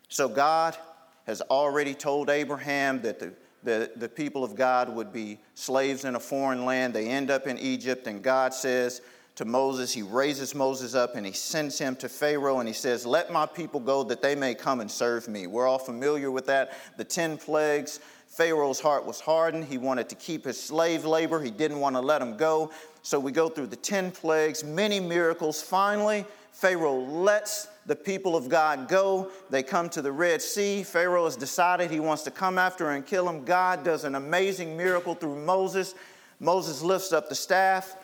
So 0.08 0.28
God 0.28 0.76
has 1.24 1.40
already 1.42 1.94
told 1.94 2.30
Abraham 2.30 3.00
that 3.02 3.20
the, 3.20 3.32
the, 3.62 3.90
the 3.96 4.08
people 4.08 4.44
of 4.44 4.54
God 4.54 4.94
would 4.94 5.12
be 5.12 5.38
slaves 5.54 6.04
in 6.04 6.14
a 6.14 6.20
foreign 6.20 6.64
land. 6.64 6.94
They 6.94 7.08
end 7.08 7.30
up 7.30 7.46
in 7.46 7.58
Egypt, 7.58 8.06
and 8.06 8.22
God 8.22 8.54
says 8.54 9.00
to 9.36 9.44
Moses, 9.44 9.92
He 9.92 10.02
raises 10.02 10.54
Moses 10.54 10.94
up 10.94 11.14
and 11.14 11.24
He 11.24 11.32
sends 11.32 11.78
him 11.78 11.96
to 11.96 12.08
Pharaoh, 12.08 12.58
and 12.58 12.68
He 12.68 12.74
says, 12.74 13.06
Let 13.06 13.32
my 13.32 13.46
people 13.46 13.80
go 13.80 14.02
that 14.04 14.22
they 14.22 14.34
may 14.34 14.54
come 14.54 14.80
and 14.80 14.90
serve 14.90 15.28
me. 15.28 15.46
We're 15.46 15.66
all 15.66 15.78
familiar 15.78 16.30
with 16.30 16.46
that. 16.46 16.72
The 16.96 17.04
10 17.04 17.38
plagues. 17.38 18.00
Pharaoh's 18.28 18.80
heart 18.80 19.06
was 19.06 19.20
hardened. 19.20 19.64
He 19.64 19.78
wanted 19.78 20.10
to 20.10 20.14
keep 20.14 20.44
his 20.44 20.62
slave 20.62 21.04
labor. 21.06 21.40
He 21.40 21.50
didn't 21.50 21.80
want 21.80 21.96
to 21.96 22.00
let 22.00 22.18
them 22.18 22.36
go. 22.36 22.70
So 23.02 23.18
we 23.18 23.32
go 23.32 23.48
through 23.48 23.68
the 23.68 23.76
10 23.76 24.10
plagues, 24.10 24.62
many 24.62 25.00
miracles. 25.00 25.62
Finally, 25.62 26.26
Pharaoh 26.56 27.00
lets 27.00 27.68
the 27.84 27.94
people 27.94 28.34
of 28.34 28.48
God 28.48 28.88
go. 28.88 29.30
They 29.50 29.62
come 29.62 29.90
to 29.90 30.00
the 30.00 30.10
Red 30.10 30.40
Sea. 30.40 30.82
Pharaoh 30.84 31.26
has 31.26 31.36
decided 31.36 31.90
he 31.90 32.00
wants 32.00 32.22
to 32.22 32.30
come 32.30 32.56
after 32.56 32.92
and 32.92 33.04
kill 33.04 33.28
him. 33.28 33.44
God 33.44 33.84
does 33.84 34.04
an 34.04 34.14
amazing 34.14 34.74
miracle 34.74 35.14
through 35.14 35.36
Moses. 35.36 35.94
Moses 36.40 36.80
lifts 36.80 37.12
up 37.12 37.28
the 37.28 37.34
staff, 37.34 37.96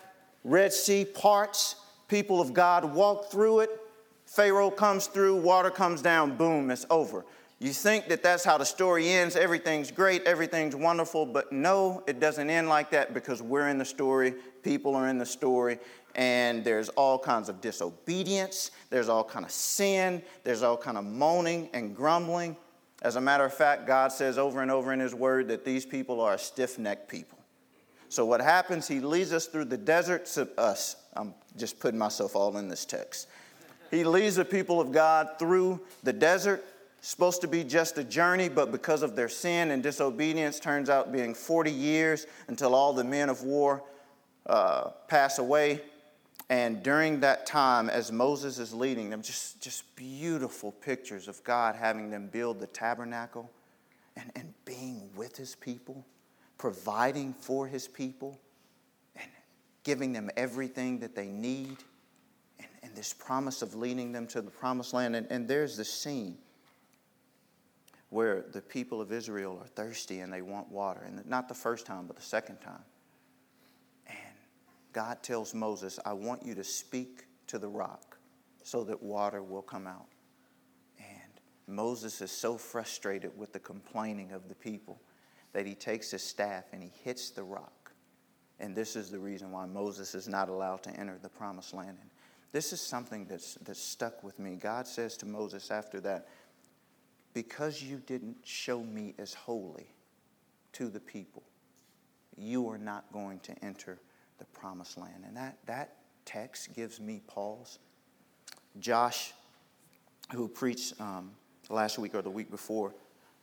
Red 0.43 0.71
Sea 0.71 1.03
parts. 1.03 1.77
People 2.07 2.39
of 2.39 2.53
God 2.53 2.85
walk 2.93 3.31
through 3.31 3.61
it. 3.61 3.71
Pharaoh 4.27 4.69
comes 4.69 5.07
through, 5.07 5.37
water 5.37 5.71
comes 5.71 6.03
down, 6.03 6.37
boom, 6.37 6.69
it's 6.69 6.85
over. 6.91 7.25
You 7.57 7.71
think 7.71 8.07
that 8.09 8.21
that's 8.21 8.43
how 8.43 8.59
the 8.59 8.65
story 8.65 9.09
ends. 9.09 9.35
Everything's 9.35 9.89
great, 9.89 10.23
everything's 10.25 10.75
wonderful, 10.75 11.25
but 11.25 11.51
no, 11.51 12.03
it 12.05 12.19
doesn't 12.19 12.51
end 12.51 12.69
like 12.69 12.91
that 12.91 13.15
because 13.15 13.41
we're 13.41 13.69
in 13.69 13.79
the 13.79 13.85
story, 13.85 14.35
people 14.61 14.95
are 14.95 15.07
in 15.07 15.17
the 15.17 15.25
story, 15.25 15.79
and 16.15 16.63
there's 16.63 16.89
all 16.89 17.17
kinds 17.17 17.49
of 17.49 17.61
disobedience, 17.61 18.71
there's 18.89 19.09
all 19.09 19.23
kind 19.23 19.45
of 19.45 19.51
sin, 19.51 20.21
there's 20.43 20.63
all 20.63 20.77
kind 20.77 20.97
of 20.97 21.05
moaning 21.05 21.69
and 21.73 21.95
grumbling. 21.95 22.55
As 23.01 23.15
a 23.15 23.21
matter 23.21 23.43
of 23.43 23.53
fact, 23.53 23.87
God 23.87 24.11
says 24.11 24.37
over 24.37 24.61
and 24.61 24.71
over 24.71 24.93
in 24.93 24.99
His 24.99 25.13
Word 25.13 25.47
that 25.49 25.65
these 25.65 25.85
people 25.85 26.21
are 26.21 26.35
a 26.35 26.37
stiff-necked 26.37 27.09
people. 27.09 27.37
So 28.09 28.25
what 28.25 28.41
happens? 28.41 28.87
He 28.87 28.99
leads 28.99 29.33
us 29.33 29.47
through 29.47 29.65
the 29.65 29.77
desert 29.77 30.37
us. 30.57 30.95
I'm 31.15 31.33
just 31.57 31.79
putting 31.79 31.97
myself 31.97 32.35
all 32.35 32.55
in 32.57 32.67
this 32.67 32.85
text. 32.85 33.27
He 33.89 34.03
leads 34.03 34.35
the 34.35 34.45
people 34.45 34.79
of 34.79 34.91
God 34.91 35.29
through 35.39 35.81
the 36.03 36.13
desert 36.13 36.63
supposed 37.03 37.41
to 37.41 37.47
be 37.47 37.65
just 37.65 37.97
a 37.97 38.03
journey, 38.03 38.47
but 38.47 38.71
because 38.71 39.03
of 39.03 39.15
their 39.15 39.27
sin 39.27 39.71
and 39.71 39.83
disobedience, 39.83 40.57
turns 40.57 40.89
out 40.89 41.11
being 41.11 41.33
40 41.33 41.69
years 41.69 42.27
until 42.47 42.73
all 42.73 42.93
the 42.93 43.03
men 43.03 43.29
of 43.29 43.43
war 43.43 43.83
uh, 44.45 44.89
pass 45.09 45.37
away. 45.37 45.81
And 46.49 46.83
during 46.83 47.21
that 47.21 47.45
time, 47.45 47.89
as 47.89 48.11
Moses 48.11 48.59
is 48.59 48.73
leading 48.73 49.09
them, 49.09 49.21
just, 49.21 49.61
just 49.61 49.95
beautiful 49.95 50.71
pictures 50.71 51.27
of 51.27 51.43
God 51.43 51.75
having 51.75 52.09
them 52.09 52.27
build 52.27 52.59
the 52.59 52.67
tabernacle 52.67 53.49
and, 54.15 54.31
and 54.35 54.53
being 54.65 55.09
with 55.15 55.37
his 55.37 55.55
people, 55.55 56.05
providing 56.57 57.33
for 57.33 57.67
his 57.67 57.87
people, 57.87 58.39
and 59.15 59.27
giving 59.83 60.11
them 60.11 60.29
everything 60.37 60.99
that 60.99 61.15
they 61.15 61.27
need, 61.27 61.77
and, 62.59 62.67
and 62.83 62.95
this 62.95 63.13
promise 63.13 63.61
of 63.61 63.73
leading 63.73 64.11
them 64.11 64.27
to 64.27 64.41
the 64.41 64.51
promised 64.51 64.93
land. 64.93 65.15
And, 65.15 65.27
and 65.31 65.47
there's 65.47 65.77
the 65.77 65.85
scene 65.85 66.37
where 68.09 68.45
the 68.51 68.61
people 68.61 69.01
of 69.01 69.11
Israel 69.11 69.57
are 69.59 69.67
thirsty 69.67 70.19
and 70.19 70.31
they 70.31 70.43
want 70.43 70.69
water. 70.69 71.01
And 71.03 71.25
not 71.25 71.47
the 71.47 71.55
first 71.55 71.87
time, 71.87 72.05
but 72.05 72.15
the 72.15 72.21
second 72.21 72.57
time. 72.57 72.83
God 74.93 75.23
tells 75.23 75.53
Moses, 75.53 75.99
I 76.05 76.13
want 76.13 76.45
you 76.45 76.55
to 76.55 76.63
speak 76.63 77.25
to 77.47 77.57
the 77.57 77.67
rock 77.67 78.17
so 78.63 78.83
that 78.85 79.01
water 79.01 79.41
will 79.43 79.61
come 79.61 79.87
out. 79.87 80.07
And 80.99 81.41
Moses 81.67 82.21
is 82.21 82.31
so 82.31 82.57
frustrated 82.57 83.37
with 83.37 83.51
the 83.51 83.59
complaining 83.59 84.31
of 84.31 84.47
the 84.47 84.55
people 84.55 85.01
that 85.51 85.65
he 85.65 85.75
takes 85.75 86.11
his 86.11 86.23
staff 86.23 86.65
and 86.71 86.81
he 86.81 86.91
hits 87.03 87.31
the 87.31 87.43
rock. 87.43 87.91
And 88.59 88.75
this 88.75 88.95
is 88.95 89.09
the 89.09 89.19
reason 89.19 89.51
why 89.51 89.65
Moses 89.65 90.15
is 90.15 90.27
not 90.27 90.47
allowed 90.47 90.83
to 90.83 90.91
enter 90.91 91.17
the 91.21 91.29
promised 91.29 91.73
land. 91.73 91.97
And 91.99 92.09
this 92.51 92.71
is 92.71 92.79
something 92.79 93.25
that's, 93.25 93.55
that's 93.55 93.81
stuck 93.81 94.23
with 94.23 94.37
me. 94.39 94.55
God 94.55 94.87
says 94.87 95.17
to 95.17 95.25
Moses 95.25 95.71
after 95.71 95.99
that, 96.01 96.27
because 97.33 97.81
you 97.81 97.97
didn't 98.05 98.37
show 98.43 98.83
me 98.83 99.15
as 99.17 99.33
holy 99.33 99.87
to 100.73 100.87
the 100.87 100.99
people, 100.99 101.43
you 102.37 102.69
are 102.69 102.77
not 102.77 103.11
going 103.11 103.39
to 103.41 103.65
enter 103.65 103.99
the 104.43 104.59
promised 104.59 104.97
land. 104.97 105.23
And 105.25 105.37
that, 105.37 105.57
that 105.65 105.95
text 106.25 106.73
gives 106.73 106.99
me 106.99 107.21
pause. 107.27 107.79
Josh, 108.79 109.33
who 110.33 110.47
preached 110.47 110.99
um, 110.99 111.31
last 111.69 111.97
week 111.97 112.15
or 112.15 112.21
the 112.21 112.29
week 112.29 112.51
before, 112.51 112.93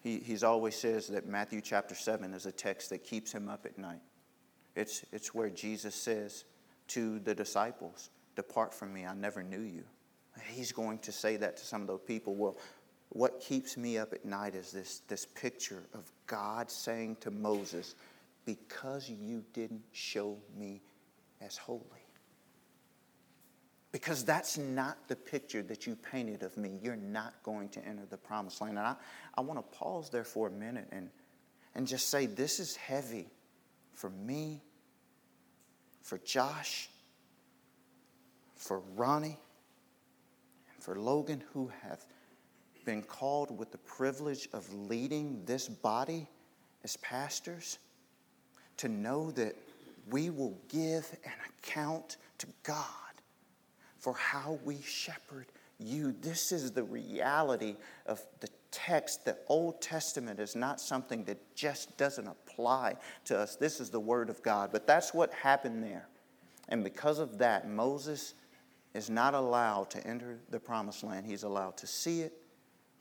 he 0.03 0.19
he's 0.19 0.43
always 0.43 0.75
says 0.75 1.09
that 1.09 1.27
Matthew 1.27 1.61
chapter 1.61 1.95
7 1.95 2.33
is 2.35 2.47
a 2.47 2.53
text 2.53 2.91
that 2.91 3.05
keeps 3.05 3.33
him 3.33 3.49
up 3.49 3.67
at 3.67 3.79
night. 3.79 4.01
It's, 4.77 5.05
it's 5.13 5.35
where 5.35 5.51
Jesus 5.51 5.95
says 5.95 6.45
to 6.89 7.19
the 7.21 7.35
disciples, 7.35 8.11
Depart 8.37 8.73
from 8.73 8.93
me, 8.93 9.05
I 9.07 9.15
never 9.15 9.43
knew 9.43 9.61
you. 9.61 9.85
He's 10.53 10.73
going 10.73 10.99
to 11.01 11.13
say 11.13 11.37
that 11.37 11.57
to 11.59 11.67
some 11.67 11.83
of 11.83 11.87
those 11.87 12.01
people. 12.07 12.35
Well, 12.35 12.57
what 13.11 13.41
keeps 13.41 13.77
me 13.77 13.99
up 13.99 14.13
at 14.13 14.25
night 14.25 14.55
is 14.55 14.71
this, 14.71 15.01
this 15.09 15.27
picture 15.27 15.83
of 15.95 16.11
God 16.27 16.71
saying 16.71 17.17
to 17.21 17.31
Moses, 17.31 17.97
Because 18.47 19.11
you 19.11 19.45
didn't 19.53 19.83
show 19.93 20.39
me 20.57 20.81
as 21.41 21.57
holy. 21.57 21.83
Because 23.93 24.25
that's 24.25 24.57
not 24.57 25.09
the 25.09 25.17
picture 25.17 25.63
that 25.63 25.87
you 25.87 25.97
painted 25.97 26.43
of 26.43 26.57
me. 26.57 26.79
You're 26.81 26.97
not 26.97 27.35
going 27.43 27.69
to 27.71 27.85
enter 27.85 28.07
the 28.09 28.17
promised 28.17 28.61
land. 28.61 28.79
And 28.79 28.87
I, 28.87 28.95
I 29.37 29.41
want 29.41 29.59
to 29.59 29.79
pause 29.79 30.11
there 30.11 30.25
for 30.25 30.47
a 30.47 30.51
minute 30.51 30.87
and, 30.93 31.11
and 31.75 31.87
just 31.87 32.09
say 32.09 32.27
this 32.27 32.61
is 32.61 32.77
heavy 32.77 33.27
for 33.95 34.11
me, 34.11 34.63
for 36.03 36.19
Josh, 36.19 36.89
for 38.55 38.81
Ronnie, 38.95 39.39
and 40.73 40.83
for 40.85 40.95
Logan, 40.95 41.43
who 41.53 41.71
have 41.83 42.05
been 42.85 43.03
called 43.03 43.59
with 43.59 43.73
the 43.73 43.79
privilege 43.79 44.49
of 44.53 44.73
leading 44.73 45.45
this 45.45 45.69
body 45.69 46.29
as 46.85 46.97
pastors 46.99 47.79
to 48.77 48.89
know 48.89 49.31
that 49.33 49.55
we 50.11 50.31
will 50.31 50.59
give 50.69 51.11
an 51.25 51.33
account 51.49 52.17
to 52.39 52.47
God 52.63 52.85
for 53.99 54.15
how 54.15 54.59
we 54.65 54.81
shepherd 54.83 55.47
you. 55.79 56.15
This 56.21 56.53
is 56.53 56.73
the 56.73 56.83
reality 56.83 57.77
of 58.07 58.23
the 58.41 58.49
text. 58.71 59.25
The 59.25 59.37
Old 59.47 59.81
Testament 59.81 60.41
is 60.41 60.57
not 60.57 60.81
something 60.81 61.25
that 61.25 61.55
just 61.55 61.97
doesn't 61.97 62.27
apply 62.27 62.97
to 63.27 63.39
us. 63.39 63.57
This 63.57 63.81
is 63.81 63.91
the 63.91 64.01
Word 64.01 64.31
of 64.31 64.43
God. 64.43 64.71
But 64.73 64.87
that's 64.87 65.13
what 65.15 65.33
happened 65.35 65.83
there. 65.83 66.09
And 66.69 66.85
because 66.85 67.19
of 67.19 67.39
that, 67.39 67.69
Moses 67.69 68.35
is 68.95 69.11
not 69.11 69.35
allowed 69.35 69.91
to 69.91 70.07
enter 70.07 70.39
the 70.51 70.61
promised 70.61 71.05
land. 71.05 71.27
He's 71.27 71.43
allowed 71.43 71.77
to 71.79 71.87
see 71.87 72.23
it, 72.23 72.33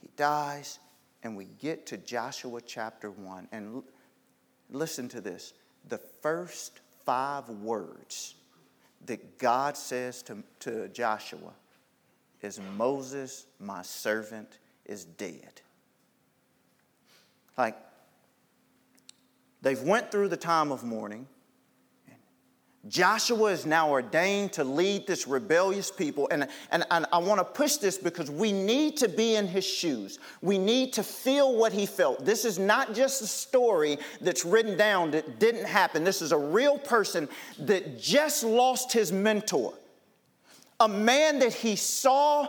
he 0.01 0.10
dies, 0.16 0.80
and 1.24 1.36
we 1.36 1.46
get 1.60 1.86
to 1.88 1.98
Joshua 1.98 2.62
chapter 2.62 3.12
1. 3.12 3.48
And 3.51 3.75
l- 3.75 3.84
listen 4.72 5.10
to 5.10 5.22
this 5.22 5.54
the 5.88 5.98
first 6.22 6.82
five 7.10 7.50
words 7.50 8.36
that 9.08 9.39
God 9.39 9.75
says 9.75 10.22
to, 10.22 10.44
to 10.60 10.88
Joshua 10.89 11.54
is 12.44 12.62
Moses, 12.78 13.48
my 13.60 13.82
servant, 13.82 14.60
is 14.86 15.06
dead. 15.06 15.62
Like, 17.58 17.75
they've 19.63 19.82
went 19.82 20.12
through 20.12 20.28
the 20.28 20.38
time 20.38 20.72
of 20.72 20.84
mourning. 20.84 21.25
Joshua 22.88 23.52
is 23.52 23.66
now 23.66 23.90
ordained 23.90 24.54
to 24.54 24.64
lead 24.64 25.06
this 25.06 25.28
rebellious 25.28 25.92
people. 25.92 26.30
And, 26.32 26.48
and, 26.72 26.86
and 26.92 27.06
I 27.12 27.18
want 27.18 27.40
to 27.40 27.44
push 27.44 27.76
this 27.76 27.98
because 27.98 28.32
we 28.32 28.54
need 28.54 28.96
to 28.98 29.10
be 29.10 29.36
in 29.36 29.48
his 29.48 29.66
shoes. 29.66 30.18
We 30.42 30.58
need 30.58 30.94
to 30.94 31.04
feel 31.04 31.58
what 31.58 31.74
he 31.74 31.86
felt. 31.86 32.24
This 32.24 32.46
is 32.46 32.58
not 32.58 32.94
just 32.94 33.22
a 33.22 33.28
story 33.28 33.98
that's 34.22 34.46
written 34.46 34.78
down 34.78 35.12
that 35.12 35.40
didn't 35.40 35.66
happen. 35.66 36.06
This 36.06 36.22
is 36.22 36.32
a 36.32 36.38
real 36.38 36.78
person 36.78 37.28
that 37.60 38.00
just 38.00 38.44
lost 38.44 38.94
his 38.94 39.12
mentor, 39.12 39.74
a 40.80 40.88
man 40.88 41.40
that 41.40 41.54
he 41.54 41.76
saw 41.76 42.48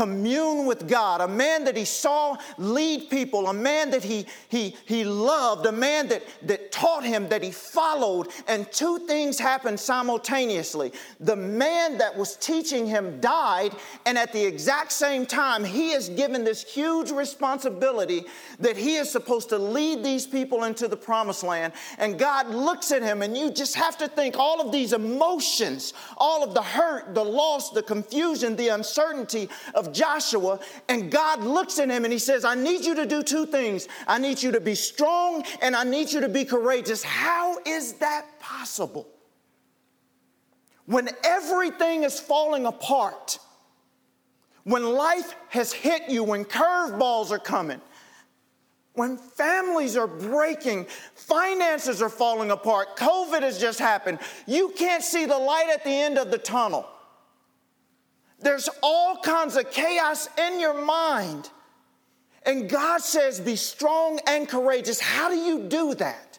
commune 0.00 0.64
with 0.64 0.88
God, 0.88 1.20
a 1.20 1.28
man 1.28 1.62
that 1.62 1.76
he 1.76 1.84
saw 1.84 2.34
lead 2.56 3.10
people, 3.10 3.48
a 3.48 3.52
man 3.52 3.90
that 3.90 4.02
he, 4.02 4.24
he, 4.48 4.74
he 4.86 5.04
loved, 5.04 5.66
a 5.66 5.72
man 5.72 6.08
that, 6.08 6.22
that 6.40 6.72
taught 6.72 7.04
him, 7.04 7.28
that 7.28 7.42
he 7.42 7.50
followed. 7.50 8.28
And 8.48 8.70
two 8.72 9.00
things 9.00 9.38
happened 9.38 9.78
simultaneously. 9.78 10.92
The 11.20 11.36
man 11.36 11.98
that 11.98 12.16
was 12.16 12.36
teaching 12.36 12.86
him 12.86 13.20
died, 13.20 13.74
and 14.06 14.16
at 14.16 14.32
the 14.32 14.42
exact 14.42 14.92
same 14.92 15.26
time, 15.26 15.64
he 15.64 15.90
is 15.90 16.08
given 16.08 16.44
this 16.44 16.64
huge 16.64 17.10
responsibility 17.10 18.24
that 18.58 18.78
he 18.78 18.96
is 18.96 19.12
supposed 19.12 19.50
to 19.50 19.58
lead 19.58 20.02
these 20.02 20.26
people 20.26 20.64
into 20.64 20.88
the 20.88 20.96
promised 20.96 21.42
land. 21.42 21.74
And 21.98 22.18
God 22.18 22.48
looks 22.48 22.90
at 22.90 23.02
him, 23.02 23.20
and 23.20 23.36
you 23.36 23.50
just 23.50 23.74
have 23.74 23.98
to 23.98 24.08
think 24.08 24.38
all 24.38 24.62
of 24.62 24.72
these 24.72 24.94
emotions, 24.94 25.92
all 26.16 26.42
of 26.42 26.54
the 26.54 26.62
hurt, 26.62 27.14
the 27.14 27.22
loss, 27.22 27.68
the 27.68 27.82
confusion, 27.82 28.56
the 28.56 28.68
uncertainty 28.68 29.50
of 29.74 29.89
Joshua. 29.92 30.60
And 30.88 31.10
God 31.10 31.42
looks 31.42 31.78
at 31.78 31.90
him 31.90 32.04
and 32.04 32.12
he 32.12 32.18
says, 32.18 32.44
I 32.44 32.54
need 32.54 32.84
you 32.84 32.94
to 32.96 33.06
do 33.06 33.22
two 33.22 33.46
things. 33.46 33.88
I 34.06 34.18
need 34.18 34.42
you 34.42 34.52
to 34.52 34.60
be 34.60 34.74
strong 34.74 35.44
and 35.60 35.74
I 35.76 35.84
need 35.84 36.12
you 36.12 36.20
to 36.20 36.28
be 36.28 36.44
courageous. 36.44 37.02
How 37.02 37.58
is 37.66 37.94
that 37.94 38.40
possible? 38.40 39.06
When 40.86 41.08
everything 41.24 42.02
is 42.02 42.18
falling 42.18 42.66
apart, 42.66 43.38
when 44.64 44.84
life 44.84 45.34
has 45.48 45.72
hit 45.72 46.08
you, 46.08 46.24
when 46.24 46.44
curveballs 46.44 47.30
are 47.30 47.38
coming, 47.38 47.80
when 48.94 49.16
families 49.16 49.96
are 49.96 50.06
breaking, 50.06 50.86
finances 51.14 52.02
are 52.02 52.08
falling 52.08 52.50
apart, 52.50 52.96
COVID 52.96 53.42
has 53.42 53.58
just 53.58 53.78
happened, 53.78 54.18
you 54.46 54.70
can't 54.76 55.02
see 55.02 55.26
the 55.26 55.38
light 55.38 55.70
at 55.72 55.84
the 55.84 55.90
end 55.90 56.18
of 56.18 56.30
the 56.30 56.38
tunnel. 56.38 56.86
There's 58.40 58.68
all 58.82 59.18
kinds 59.18 59.56
of 59.56 59.70
chaos 59.70 60.28
in 60.38 60.60
your 60.60 60.84
mind. 60.84 61.50
And 62.44 62.68
God 62.68 63.02
says, 63.02 63.38
be 63.38 63.56
strong 63.56 64.18
and 64.26 64.48
courageous. 64.48 65.00
How 65.00 65.28
do 65.28 65.36
you 65.36 65.68
do 65.68 65.94
that? 65.96 66.38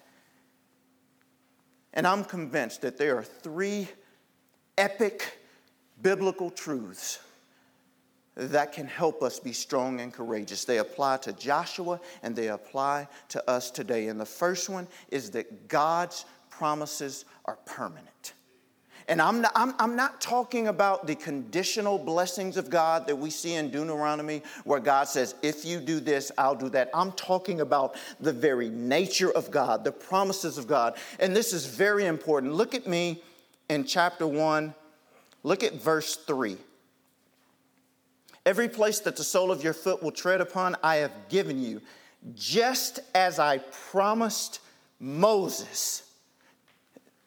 And 1.93 2.07
I'm 2.07 2.23
convinced 2.23 2.81
that 2.81 2.97
there 2.97 3.17
are 3.17 3.23
three 3.23 3.87
epic 4.77 5.39
biblical 6.01 6.49
truths 6.49 7.19
that 8.35 8.71
can 8.71 8.87
help 8.87 9.21
us 9.21 9.39
be 9.39 9.53
strong 9.53 9.99
and 9.99 10.13
courageous. 10.13 10.65
They 10.65 10.77
apply 10.77 11.17
to 11.17 11.33
Joshua 11.33 11.99
and 12.23 12.35
they 12.35 12.47
apply 12.47 13.07
to 13.29 13.49
us 13.49 13.69
today. 13.69 14.07
And 14.07 14.19
the 14.19 14.25
first 14.25 14.69
one 14.69 14.87
is 15.09 15.31
that 15.31 15.67
God's 15.67 16.25
promises 16.49 17.25
are 17.45 17.57
permanent. 17.65 18.33
And 19.11 19.21
I'm 19.21 19.41
not, 19.41 19.51
I'm, 19.55 19.73
I'm 19.77 19.97
not, 19.97 20.21
talking 20.21 20.69
about 20.69 21.05
the 21.05 21.15
conditional 21.15 21.99
blessings 21.99 22.55
of 22.55 22.69
God 22.69 23.07
that 23.07 23.15
we 23.17 23.29
see 23.29 23.55
in 23.55 23.69
Deuteronomy, 23.69 24.41
where 24.63 24.79
God 24.79 25.09
says, 25.09 25.35
if 25.41 25.65
you 25.65 25.81
do 25.81 25.99
this, 25.99 26.31
I'll 26.37 26.55
do 26.55 26.69
that. 26.69 26.89
I'm 26.93 27.11
talking 27.11 27.59
about 27.59 27.97
the 28.21 28.31
very 28.31 28.69
nature 28.69 29.29
of 29.29 29.51
God, 29.51 29.83
the 29.83 29.91
promises 29.91 30.57
of 30.57 30.65
God. 30.65 30.95
And 31.19 31.35
this 31.35 31.51
is 31.51 31.65
very 31.65 32.05
important. 32.05 32.53
Look 32.53 32.73
at 32.73 32.87
me 32.87 33.21
in 33.67 33.83
chapter 33.83 34.25
1, 34.25 34.73
look 35.43 35.61
at 35.61 35.73
verse 35.73 36.15
3. 36.15 36.55
Every 38.45 38.69
place 38.69 39.01
that 39.01 39.17
the 39.17 39.25
sole 39.25 39.51
of 39.51 39.61
your 39.61 39.73
foot 39.73 40.01
will 40.01 40.13
tread 40.13 40.39
upon, 40.39 40.77
I 40.81 40.97
have 40.97 41.11
given 41.27 41.61
you, 41.61 41.81
just 42.33 43.01
as 43.13 43.39
I 43.39 43.57
promised 43.57 44.61
Moses. 45.01 46.10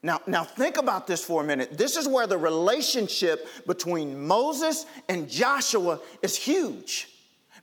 Now, 0.05 0.21
now 0.27 0.45
think 0.45 0.77
about 0.77 1.07
this 1.07 1.25
for 1.25 1.43
a 1.43 1.47
minute. 1.47 1.79
This 1.79 1.97
is 1.97 2.07
where 2.07 2.27
the 2.27 2.37
relationship 2.37 3.49
between 3.67 4.27
Moses 4.27 4.85
and 5.09 5.31
Joshua 5.31 5.99
is 6.21 6.37
huge. 6.37 7.09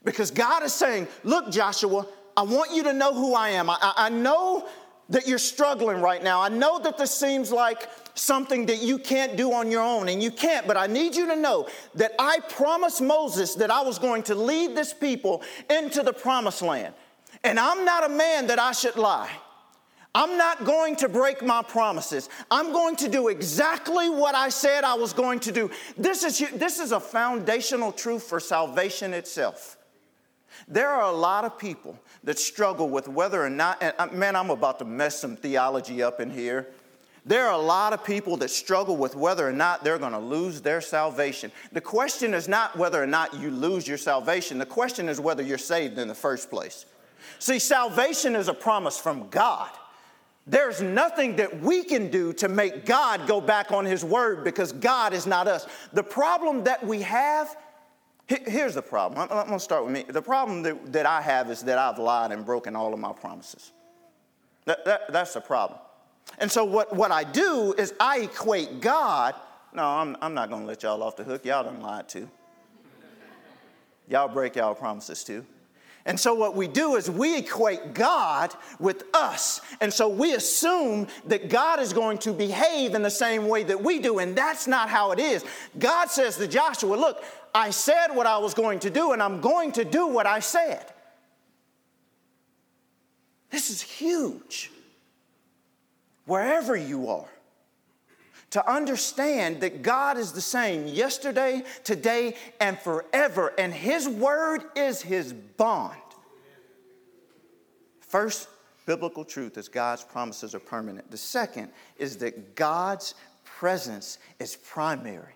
Because 0.02 0.32
God 0.32 0.64
is 0.64 0.74
saying, 0.74 1.06
Look, 1.22 1.52
Joshua, 1.52 2.04
I 2.36 2.42
want 2.42 2.72
you 2.72 2.82
to 2.82 2.92
know 2.92 3.14
who 3.14 3.34
I 3.34 3.50
am. 3.50 3.70
I, 3.70 3.76
I 3.80 4.08
know 4.08 4.68
that 5.08 5.28
you're 5.28 5.38
struggling 5.38 6.00
right 6.00 6.20
now. 6.20 6.40
I 6.40 6.48
know 6.48 6.80
that 6.80 6.98
this 6.98 7.12
seems 7.12 7.52
like 7.52 7.88
something 8.14 8.66
that 8.66 8.82
you 8.82 8.98
can't 8.98 9.36
do 9.36 9.52
on 9.52 9.70
your 9.70 9.82
own, 9.82 10.08
and 10.08 10.20
you 10.20 10.32
can't, 10.32 10.66
but 10.66 10.76
I 10.76 10.88
need 10.88 11.14
you 11.14 11.28
to 11.28 11.36
know 11.36 11.68
that 11.94 12.12
I 12.18 12.40
promised 12.48 13.00
Moses 13.00 13.54
that 13.54 13.70
I 13.70 13.82
was 13.82 14.00
going 14.00 14.24
to 14.24 14.34
lead 14.34 14.76
this 14.76 14.92
people 14.92 15.42
into 15.70 16.02
the 16.02 16.12
promised 16.12 16.62
land. 16.62 16.92
And 17.44 17.60
I'm 17.60 17.84
not 17.84 18.04
a 18.04 18.08
man 18.08 18.48
that 18.48 18.58
I 18.58 18.72
should 18.72 18.96
lie. 18.96 19.30
I'm 20.14 20.36
not 20.36 20.64
going 20.64 20.96
to 20.96 21.08
break 21.08 21.42
my 21.42 21.62
promises. 21.62 22.28
I'm 22.50 22.72
going 22.72 22.96
to 22.96 23.08
do 23.08 23.28
exactly 23.28 24.10
what 24.10 24.34
I 24.34 24.50
said 24.50 24.84
I 24.84 24.94
was 24.94 25.14
going 25.14 25.40
to 25.40 25.52
do. 25.52 25.70
This 25.96 26.22
is, 26.22 26.50
this 26.50 26.78
is 26.78 26.92
a 26.92 27.00
foundational 27.00 27.92
truth 27.92 28.24
for 28.24 28.38
salvation 28.38 29.14
itself. 29.14 29.78
There 30.68 30.88
are 30.88 31.10
a 31.10 31.16
lot 31.16 31.44
of 31.44 31.58
people 31.58 31.98
that 32.24 32.38
struggle 32.38 32.90
with 32.90 33.08
whether 33.08 33.42
or 33.42 33.48
not, 33.48 33.82
and 33.82 33.94
uh, 33.98 34.06
man, 34.08 34.36
I'm 34.36 34.50
about 34.50 34.78
to 34.80 34.84
mess 34.84 35.18
some 35.18 35.34
theology 35.34 36.02
up 36.02 36.20
in 36.20 36.30
here. 36.30 36.68
There 37.24 37.46
are 37.46 37.54
a 37.54 37.64
lot 37.64 37.92
of 37.92 38.04
people 38.04 38.36
that 38.38 38.50
struggle 38.50 38.96
with 38.96 39.16
whether 39.16 39.48
or 39.48 39.52
not 39.52 39.82
they're 39.82 39.98
going 39.98 40.12
to 40.12 40.18
lose 40.18 40.60
their 40.60 40.80
salvation. 40.80 41.52
The 41.70 41.80
question 41.80 42.34
is 42.34 42.48
not 42.48 42.76
whether 42.76 43.02
or 43.02 43.06
not 43.06 43.32
you 43.34 43.50
lose 43.50 43.88
your 43.88 43.98
salvation, 43.98 44.58
the 44.58 44.66
question 44.66 45.08
is 45.08 45.20
whether 45.20 45.42
you're 45.42 45.56
saved 45.56 45.98
in 45.98 46.08
the 46.08 46.14
first 46.14 46.50
place. 46.50 46.84
See, 47.38 47.58
salvation 47.58 48.36
is 48.36 48.48
a 48.48 48.54
promise 48.54 48.98
from 48.98 49.28
God. 49.28 49.70
There's 50.46 50.82
nothing 50.82 51.36
that 51.36 51.60
we 51.60 51.84
can 51.84 52.10
do 52.10 52.32
to 52.34 52.48
make 52.48 52.84
God 52.84 53.28
go 53.28 53.40
back 53.40 53.70
on 53.70 53.84
His 53.84 54.04
word 54.04 54.42
because 54.42 54.72
God 54.72 55.12
is 55.12 55.26
not 55.26 55.46
us. 55.46 55.66
The 55.92 56.02
problem 56.02 56.64
that 56.64 56.84
we 56.84 57.02
have, 57.02 57.56
here's 58.26 58.74
the 58.74 58.82
problem. 58.82 59.28
I'm, 59.30 59.48
to 59.48 59.60
start 59.60 59.84
with 59.84 59.92
me. 59.92 60.04
The 60.08 60.22
problem 60.22 60.62
that, 60.62 60.92
that 60.92 61.06
I 61.06 61.22
have 61.22 61.50
is 61.50 61.62
that 61.62 61.78
I've 61.78 61.98
lied 61.98 62.32
and 62.32 62.44
broken 62.44 62.74
all 62.74 62.92
of 62.92 62.98
my 62.98 63.12
promises. 63.12 63.70
That, 64.64 64.84
that, 64.84 65.12
that's 65.12 65.34
the 65.34 65.40
problem. 65.40 65.78
And 66.38 66.50
so, 66.50 66.64
what, 66.64 66.94
what 66.94 67.12
I 67.12 67.24
do 67.24 67.74
is 67.78 67.94
I 68.00 68.20
equate 68.20 68.80
God. 68.80 69.34
No, 69.72 69.84
I'm, 69.84 70.16
I'm 70.20 70.34
not 70.34 70.48
going 70.50 70.62
to 70.62 70.66
let 70.66 70.82
y'all 70.82 71.02
off 71.02 71.16
the 71.16 71.24
hook. 71.24 71.44
Y'all 71.44 71.64
done 71.64 71.80
lied 71.80 72.08
too. 72.08 72.28
Y'all 74.08 74.28
break 74.28 74.56
y'all 74.56 74.74
promises 74.74 75.22
too. 75.22 75.46
And 76.04 76.18
so, 76.18 76.34
what 76.34 76.56
we 76.56 76.66
do 76.66 76.96
is 76.96 77.08
we 77.10 77.38
equate 77.38 77.94
God 77.94 78.52
with 78.80 79.04
us. 79.14 79.60
And 79.80 79.92
so, 79.92 80.08
we 80.08 80.34
assume 80.34 81.06
that 81.26 81.48
God 81.48 81.78
is 81.78 81.92
going 81.92 82.18
to 82.18 82.32
behave 82.32 82.94
in 82.94 83.02
the 83.02 83.10
same 83.10 83.46
way 83.46 83.62
that 83.64 83.82
we 83.82 84.00
do. 84.00 84.18
And 84.18 84.36
that's 84.36 84.66
not 84.66 84.88
how 84.88 85.12
it 85.12 85.20
is. 85.20 85.44
God 85.78 86.10
says 86.10 86.36
to 86.38 86.48
Joshua, 86.48 86.96
Look, 86.96 87.22
I 87.54 87.70
said 87.70 88.08
what 88.08 88.26
I 88.26 88.38
was 88.38 88.54
going 88.54 88.80
to 88.80 88.90
do, 88.90 89.12
and 89.12 89.22
I'm 89.22 89.40
going 89.40 89.72
to 89.72 89.84
do 89.84 90.06
what 90.08 90.26
I 90.26 90.40
said. 90.40 90.84
This 93.50 93.70
is 93.70 93.82
huge 93.82 94.70
wherever 96.24 96.74
you 96.74 97.08
are, 97.10 97.28
to 98.52 98.70
understand 98.70 99.62
that 99.62 99.82
God 99.82 100.18
is 100.18 100.32
the 100.32 100.40
same 100.40 100.86
yesterday, 100.86 101.64
today, 101.84 102.36
and 102.60 102.78
forever, 102.78 103.52
and 103.58 103.72
His 103.72 104.06
word 104.06 104.62
is 104.76 105.00
His 105.00 105.32
bond. 105.32 105.96
First, 108.00 108.48
biblical 108.84 109.24
truth 109.24 109.56
is 109.56 109.68
God's 109.68 110.04
promises 110.04 110.54
are 110.54 110.60
permanent. 110.60 111.10
The 111.10 111.16
second 111.16 111.70
is 111.96 112.18
that 112.18 112.54
God's 112.54 113.14
presence 113.44 114.18
is 114.38 114.56
primary. 114.56 115.34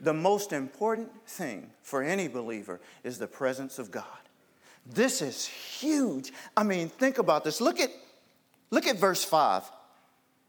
The 0.00 0.14
most 0.14 0.52
important 0.52 1.10
thing 1.26 1.68
for 1.82 2.02
any 2.02 2.28
believer 2.28 2.80
is 3.02 3.18
the 3.18 3.26
presence 3.26 3.80
of 3.80 3.90
God. 3.90 4.04
This 4.86 5.20
is 5.20 5.46
huge. 5.46 6.32
I 6.56 6.62
mean, 6.62 6.88
think 6.88 7.18
about 7.18 7.42
this. 7.42 7.60
Look 7.60 7.80
at, 7.80 7.90
look 8.70 8.86
at 8.86 8.98
verse 8.98 9.24
5. 9.24 9.64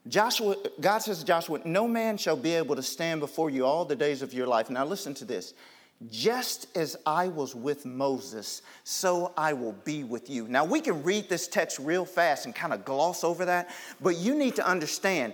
Joshua, 0.08 0.58
God 0.82 1.00
says 1.00 1.20
to 1.20 1.26
Joshua, 1.26 1.62
No 1.66 1.88
man 1.88 2.18
shall 2.18 2.36
be 2.36 2.54
able 2.54 2.76
to 2.76 2.84
stand 2.84 3.22
before 3.22 3.50
you 3.50 3.66
all 3.66 3.86
the 3.86 3.96
days 3.96 4.22
of 4.22 4.34
your 4.34 4.48
life. 4.48 4.70
Now 4.70 4.86
listen 4.86 5.14
to 5.16 5.26
this. 5.26 5.54
Just 6.10 6.76
as 6.76 6.98
I 7.06 7.30
was 7.30 7.56
with 7.56 7.86
Moses, 7.86 8.62
so 8.84 9.32
I 9.38 9.54
will 9.54 9.72
be 9.86 10.04
with 10.04 10.30
you. 10.30 10.48
Now 10.50 10.66
we 10.66 10.82
can 10.82 11.02
read 11.04 11.30
this 11.30 11.48
text 11.48 11.80
real 11.80 12.04
fast 12.04 12.46
and 12.46 12.54
kind 12.54 12.74
of 12.74 12.84
gloss 12.84 13.24
over 13.24 13.46
that, 13.46 13.70
but 14.02 14.18
you 14.18 14.36
need 14.36 14.56
to 14.56 14.68
understand 14.68 15.34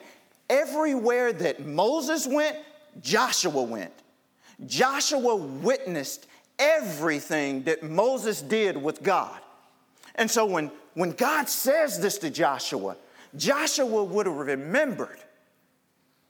everywhere 0.50 1.34
that 1.34 1.66
Moses 1.66 2.28
went, 2.28 2.58
Joshua 3.02 3.64
went. 3.64 3.94
Joshua 4.68 5.36
witnessed 5.36 6.28
everything 6.60 7.64
that 7.64 7.82
Moses 7.82 8.42
did 8.42 8.78
with 8.78 9.02
God. 9.02 9.40
And 10.16 10.30
so 10.30 10.46
when, 10.46 10.70
when 10.94 11.12
God 11.12 11.48
says 11.48 12.00
this 12.00 12.18
to 12.20 12.30
Joshua, 12.30 12.98
Joshua 13.36 14.04
would 14.04 14.26
have 14.26 14.36
remembered 14.36 15.20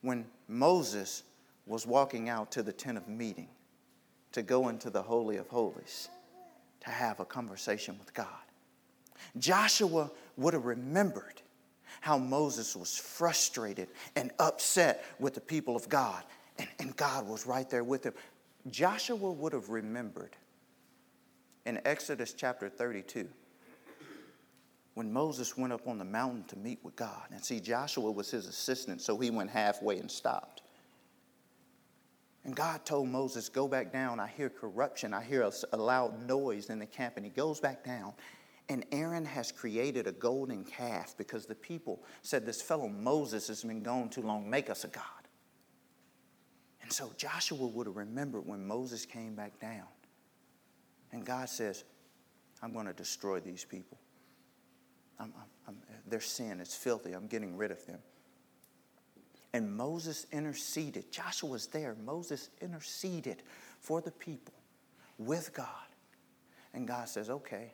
when 0.02 0.26
Moses 0.48 1.24
was 1.66 1.86
walking 1.86 2.30
out 2.30 2.52
to 2.52 2.64
the 2.64 2.74
tent 2.74 2.98
of 2.98 3.08
meeting 3.08 3.48
to 4.32 4.42
go 4.42 4.70
into 4.70 4.90
the 4.90 5.02
Holy 5.02 5.38
of 5.38 5.48
Holies 5.48 6.10
to 6.82 6.90
have 6.90 7.20
a 7.20 7.26
conversation 7.26 7.98
with 8.00 8.14
God. 8.14 8.28
Joshua 9.38 10.10
would 10.38 10.54
have 10.54 10.66
remembered 10.66 11.42
how 12.02 12.18
Moses 12.18 12.76
was 12.76 12.98
frustrated 12.98 13.90
and 14.16 14.32
upset 14.40 15.04
with 15.20 15.34
the 15.34 15.42
people 15.42 15.76
of 15.76 15.90
God, 15.90 16.24
and, 16.58 16.68
and 16.80 16.96
God 16.96 17.28
was 17.28 17.46
right 17.46 17.70
there 17.70 17.84
with 17.84 18.06
him. 18.06 18.14
Joshua 18.70 19.32
would 19.32 19.54
have 19.54 19.70
remembered 19.70 20.36
in 21.66 21.80
Exodus 21.86 22.34
chapter 22.34 22.70
32 22.70 23.28
when 25.00 25.14
Moses 25.14 25.56
went 25.56 25.72
up 25.72 25.88
on 25.88 25.98
the 25.98 26.04
mountain 26.04 26.44
to 26.50 26.58
meet 26.58 26.78
with 26.84 26.94
God. 26.98 27.24
And 27.32 27.42
see, 27.42 27.62
Joshua 27.62 28.12
was 28.12 28.30
his 28.30 28.48
assistant, 28.48 29.02
so 29.02 29.18
he 29.18 29.30
went 29.30 29.50
halfway 29.50 29.98
and 29.98 30.12
stopped. 30.12 30.62
And 32.44 32.54
God 32.54 32.84
told 32.84 33.08
Moses, 33.08 33.48
Go 33.48 33.66
back 33.66 33.94
down. 33.94 34.20
I 34.20 34.28
hear 34.28 34.50
corruption. 34.50 35.14
I 35.14 35.24
hear 35.24 35.50
a, 35.72 35.78
loud 35.78 36.28
noise 36.28 36.70
in 36.70 36.80
the 36.80 36.86
camp. 36.86 37.14
And 37.16 37.26
he 37.26 37.32
goes 37.32 37.62
back 37.62 37.82
down. 37.82 38.12
And 38.68 38.86
Aaron 38.92 39.24
has 39.24 39.54
created 39.54 40.06
a 40.06 40.12
golden 40.12 40.66
calf 40.66 41.16
because 41.18 41.46
the 41.46 41.56
people 41.56 42.04
said, 42.22 42.46
This 42.46 42.62
fellow 42.62 42.90
Moses 42.90 43.48
has 43.48 43.64
been 43.64 43.82
gone 43.82 44.10
too 44.10 44.22
long. 44.22 44.50
Make 44.50 44.70
us 44.70 44.84
a 44.84 44.90
God. 44.90 45.06
And 46.82 46.92
so 46.92 47.14
Joshua 47.16 47.68
would 47.68 47.88
have 47.88 47.96
remembered 47.96 48.46
when 48.46 48.68
Moses 48.68 49.06
came 49.06 49.34
back 49.34 49.62
down. 49.62 49.88
And 51.14 51.26
God 51.26 51.48
says, 51.48 51.86
I'm 52.62 52.74
going 52.74 52.88
to 52.88 52.92
destroy 52.92 53.40
these 53.40 53.64
people. 53.64 53.98
I'm, 55.20 55.34
I'm, 55.68 55.78
their 56.08 56.22
sin 56.22 56.60
is 56.60 56.74
filthy. 56.74 57.14
I'm 57.14 57.28
getting 57.28 57.58
rid 57.58 57.72
of 57.72 57.86
them. 57.86 58.00
And 59.54 59.76
Moses 59.76 60.28
interceded. 60.32 61.12
Joshua 61.12 61.50
was 61.50 61.68
there. 61.68 61.96
Moses 62.06 62.50
interceded 62.62 63.42
for 63.80 64.02
the 64.02 64.12
people 64.12 64.54
with 65.18 65.54
God. 65.54 65.66
And 66.74 66.88
God 66.88 67.10
says, 67.10 67.30
okay, 67.30 67.74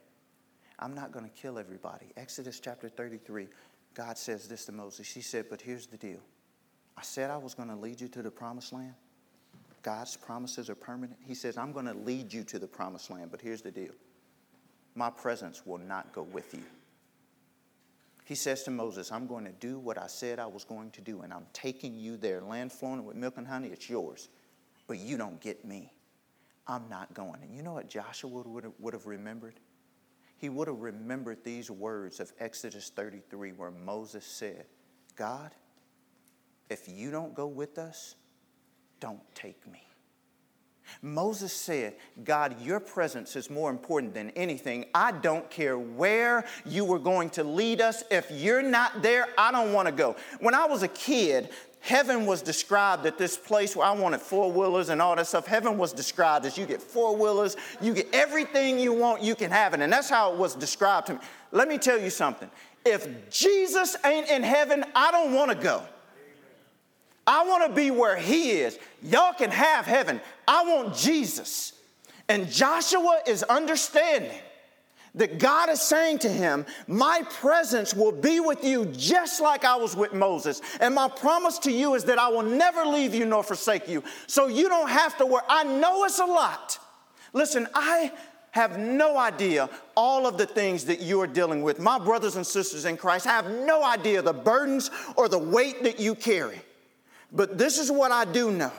I'm 0.79 0.93
not 0.93 1.11
going 1.11 1.25
to 1.25 1.31
kill 1.31 1.59
everybody. 1.59 2.07
Exodus 2.15 2.59
chapter 2.59 2.87
33, 2.89 3.47
God 3.93 4.17
says 4.17 4.47
this 4.47 4.65
to 4.65 4.71
Moses. 4.71 5.11
He 5.11 5.21
said, 5.21 5.45
but 5.49 5.61
here's 5.61 5.87
the 5.87 5.97
deal. 5.97 6.21
I 6.97 7.01
said 7.01 7.29
I 7.29 7.37
was 7.37 7.53
going 7.53 7.69
to 7.69 7.75
lead 7.75 7.99
you 7.99 8.07
to 8.09 8.21
the 8.21 8.31
promised 8.31 8.71
land. 8.71 8.93
God's 9.83 10.15
promises 10.17 10.69
are 10.69 10.75
permanent. 10.75 11.19
He 11.27 11.35
says, 11.35 11.57
I'm 11.57 11.71
going 11.71 11.85
to 11.85 11.93
lead 11.93 12.33
you 12.33 12.43
to 12.45 12.57
the 12.57 12.67
promised 12.67 13.11
land, 13.11 13.29
but 13.31 13.41
here's 13.41 13.61
the 13.61 13.71
deal 13.71 13.91
my 14.95 15.09
presence 15.09 15.65
will 15.65 15.77
not 15.77 16.13
go 16.13 16.23
with 16.23 16.53
you. 16.53 16.63
He 18.25 18.33
says 18.33 18.63
to 18.63 18.71
Moses, 18.71 19.11
I'm 19.11 19.27
going 19.27 19.45
to 19.45 19.51
do 19.51 19.77
what 19.77 19.99
I 19.99 20.07
said 20.07 20.39
I 20.39 20.47
was 20.47 20.63
going 20.63 20.89
to 20.91 21.01
do, 21.01 21.21
and 21.21 21.31
I'm 21.31 21.45
taking 21.53 21.97
you 21.97 22.17
there. 22.17 22.41
Land 22.41 22.71
flowing 22.71 23.05
with 23.05 23.15
milk 23.15 23.35
and 23.37 23.47
honey, 23.47 23.67
it's 23.67 23.87
yours. 23.87 24.29
But 24.87 24.97
you 24.97 25.15
don't 25.15 25.39
get 25.39 25.63
me. 25.63 25.93
I'm 26.67 26.89
not 26.89 27.13
going. 27.13 27.43
And 27.43 27.55
you 27.55 27.61
know 27.61 27.73
what 27.73 27.87
Joshua 27.87 28.29
would 28.29 28.63
have, 28.63 28.73
would 28.79 28.95
have 28.95 29.05
remembered? 29.05 29.59
He 30.37 30.49
would 30.49 30.67
have 30.67 30.79
remembered 30.79 31.43
these 31.43 31.69
words 31.69 32.19
of 32.19 32.33
Exodus 32.39 32.89
33, 32.89 33.51
where 33.51 33.69
Moses 33.69 34.25
said, 34.25 34.65
God, 35.15 35.51
if 36.69 36.89
you 36.89 37.11
don't 37.11 37.35
go 37.35 37.45
with 37.45 37.77
us, 37.77 38.15
don't 38.99 39.21
take 39.35 39.67
me. 39.71 39.87
Moses 41.01 41.53
said, 41.53 41.95
God, 42.23 42.59
your 42.61 42.79
presence 42.79 43.35
is 43.35 43.49
more 43.49 43.69
important 43.69 44.13
than 44.13 44.31
anything. 44.31 44.85
I 44.93 45.11
don't 45.11 45.49
care 45.49 45.77
where 45.77 46.45
you 46.65 46.85
were 46.85 46.99
going 46.99 47.29
to 47.31 47.43
lead 47.43 47.81
us. 47.81 48.03
If 48.11 48.29
you're 48.31 48.61
not 48.61 49.01
there, 49.01 49.27
I 49.37 49.51
don't 49.51 49.73
want 49.73 49.87
to 49.87 49.91
go. 49.91 50.15
When 50.39 50.53
I 50.53 50.65
was 50.65 50.83
a 50.83 50.87
kid, 50.87 51.49
heaven 51.79 52.25
was 52.25 52.41
described 52.41 53.05
at 53.05 53.17
this 53.17 53.37
place 53.37 53.75
where 53.75 53.87
I 53.87 53.91
wanted 53.91 54.19
four 54.19 54.51
wheelers 54.51 54.89
and 54.89 55.01
all 55.01 55.15
that 55.15 55.27
stuff. 55.27 55.45
Heaven 55.45 55.77
was 55.77 55.93
described 55.93 56.45
as 56.45 56.57
you 56.57 56.65
get 56.65 56.81
four 56.81 57.15
wheelers, 57.15 57.55
you 57.81 57.93
get 57.93 58.07
everything 58.13 58.79
you 58.79 58.91
want, 58.93 59.21
you 59.21 59.35
can 59.35 59.51
have 59.51 59.73
it. 59.73 59.81
And 59.81 59.93
that's 59.93 60.09
how 60.09 60.33
it 60.33 60.37
was 60.37 60.55
described 60.55 61.07
to 61.07 61.13
me. 61.13 61.19
Let 61.51 61.67
me 61.67 61.77
tell 61.77 61.99
you 61.99 62.09
something. 62.09 62.49
If 62.85 63.29
Jesus 63.29 63.95
ain't 64.03 64.29
in 64.29 64.43
heaven, 64.43 64.83
I 64.95 65.11
don't 65.11 65.33
want 65.33 65.51
to 65.51 65.57
go. 65.57 65.83
I 67.27 67.45
want 67.45 67.65
to 67.67 67.73
be 67.73 67.91
where 67.91 68.15
he 68.15 68.51
is. 68.51 68.77
Y'all 69.01 69.33
can 69.33 69.51
have 69.51 69.85
heaven. 69.85 70.21
I 70.47 70.63
want 70.63 70.95
Jesus. 70.95 71.73
And 72.27 72.49
Joshua 72.49 73.21
is 73.27 73.43
understanding 73.43 74.37
that 75.15 75.39
God 75.39 75.69
is 75.69 75.81
saying 75.81 76.19
to 76.19 76.29
him, 76.29 76.65
My 76.87 77.23
presence 77.29 77.93
will 77.93 78.11
be 78.11 78.39
with 78.39 78.63
you 78.63 78.85
just 78.85 79.41
like 79.41 79.63
I 79.63 79.75
was 79.75 79.95
with 79.95 80.13
Moses. 80.13 80.61
And 80.79 80.93
my 80.93 81.07
promise 81.07 81.57
to 81.59 81.71
you 81.71 81.95
is 81.95 82.03
that 82.05 82.19
I 82.19 82.27
will 82.27 82.43
never 82.43 82.85
leave 82.85 83.15
you 83.15 83.25
nor 83.25 83.43
forsake 83.43 83.87
you. 83.87 84.03
So 84.27 84.47
you 84.47 84.67
don't 84.67 84.89
have 84.89 85.17
to 85.17 85.25
worry. 85.25 85.43
I 85.49 85.63
know 85.63 86.03
it's 86.03 86.19
a 86.19 86.25
lot. 86.25 86.77
Listen, 87.33 87.67
I 87.73 88.11
have 88.51 88.77
no 88.77 89.17
idea 89.17 89.69
all 89.95 90.25
of 90.25 90.37
the 90.37 90.45
things 90.45 90.85
that 90.85 91.01
you 91.01 91.19
are 91.21 91.27
dealing 91.27 91.61
with. 91.61 91.79
My 91.79 91.99
brothers 91.99 92.35
and 92.35 92.45
sisters 92.45 92.85
in 92.85 92.97
Christ 92.97 93.27
I 93.27 93.31
have 93.31 93.49
no 93.49 93.83
idea 93.83 94.21
the 94.21 94.33
burdens 94.33 94.91
or 95.15 95.27
the 95.27 95.39
weight 95.39 95.83
that 95.83 95.99
you 95.99 96.15
carry. 96.15 96.61
But 97.35 97.57
this 97.57 97.77
is 97.77 97.91
what 97.91 98.11
I 98.11 98.25
do 98.25 98.49
know. 98.49 98.71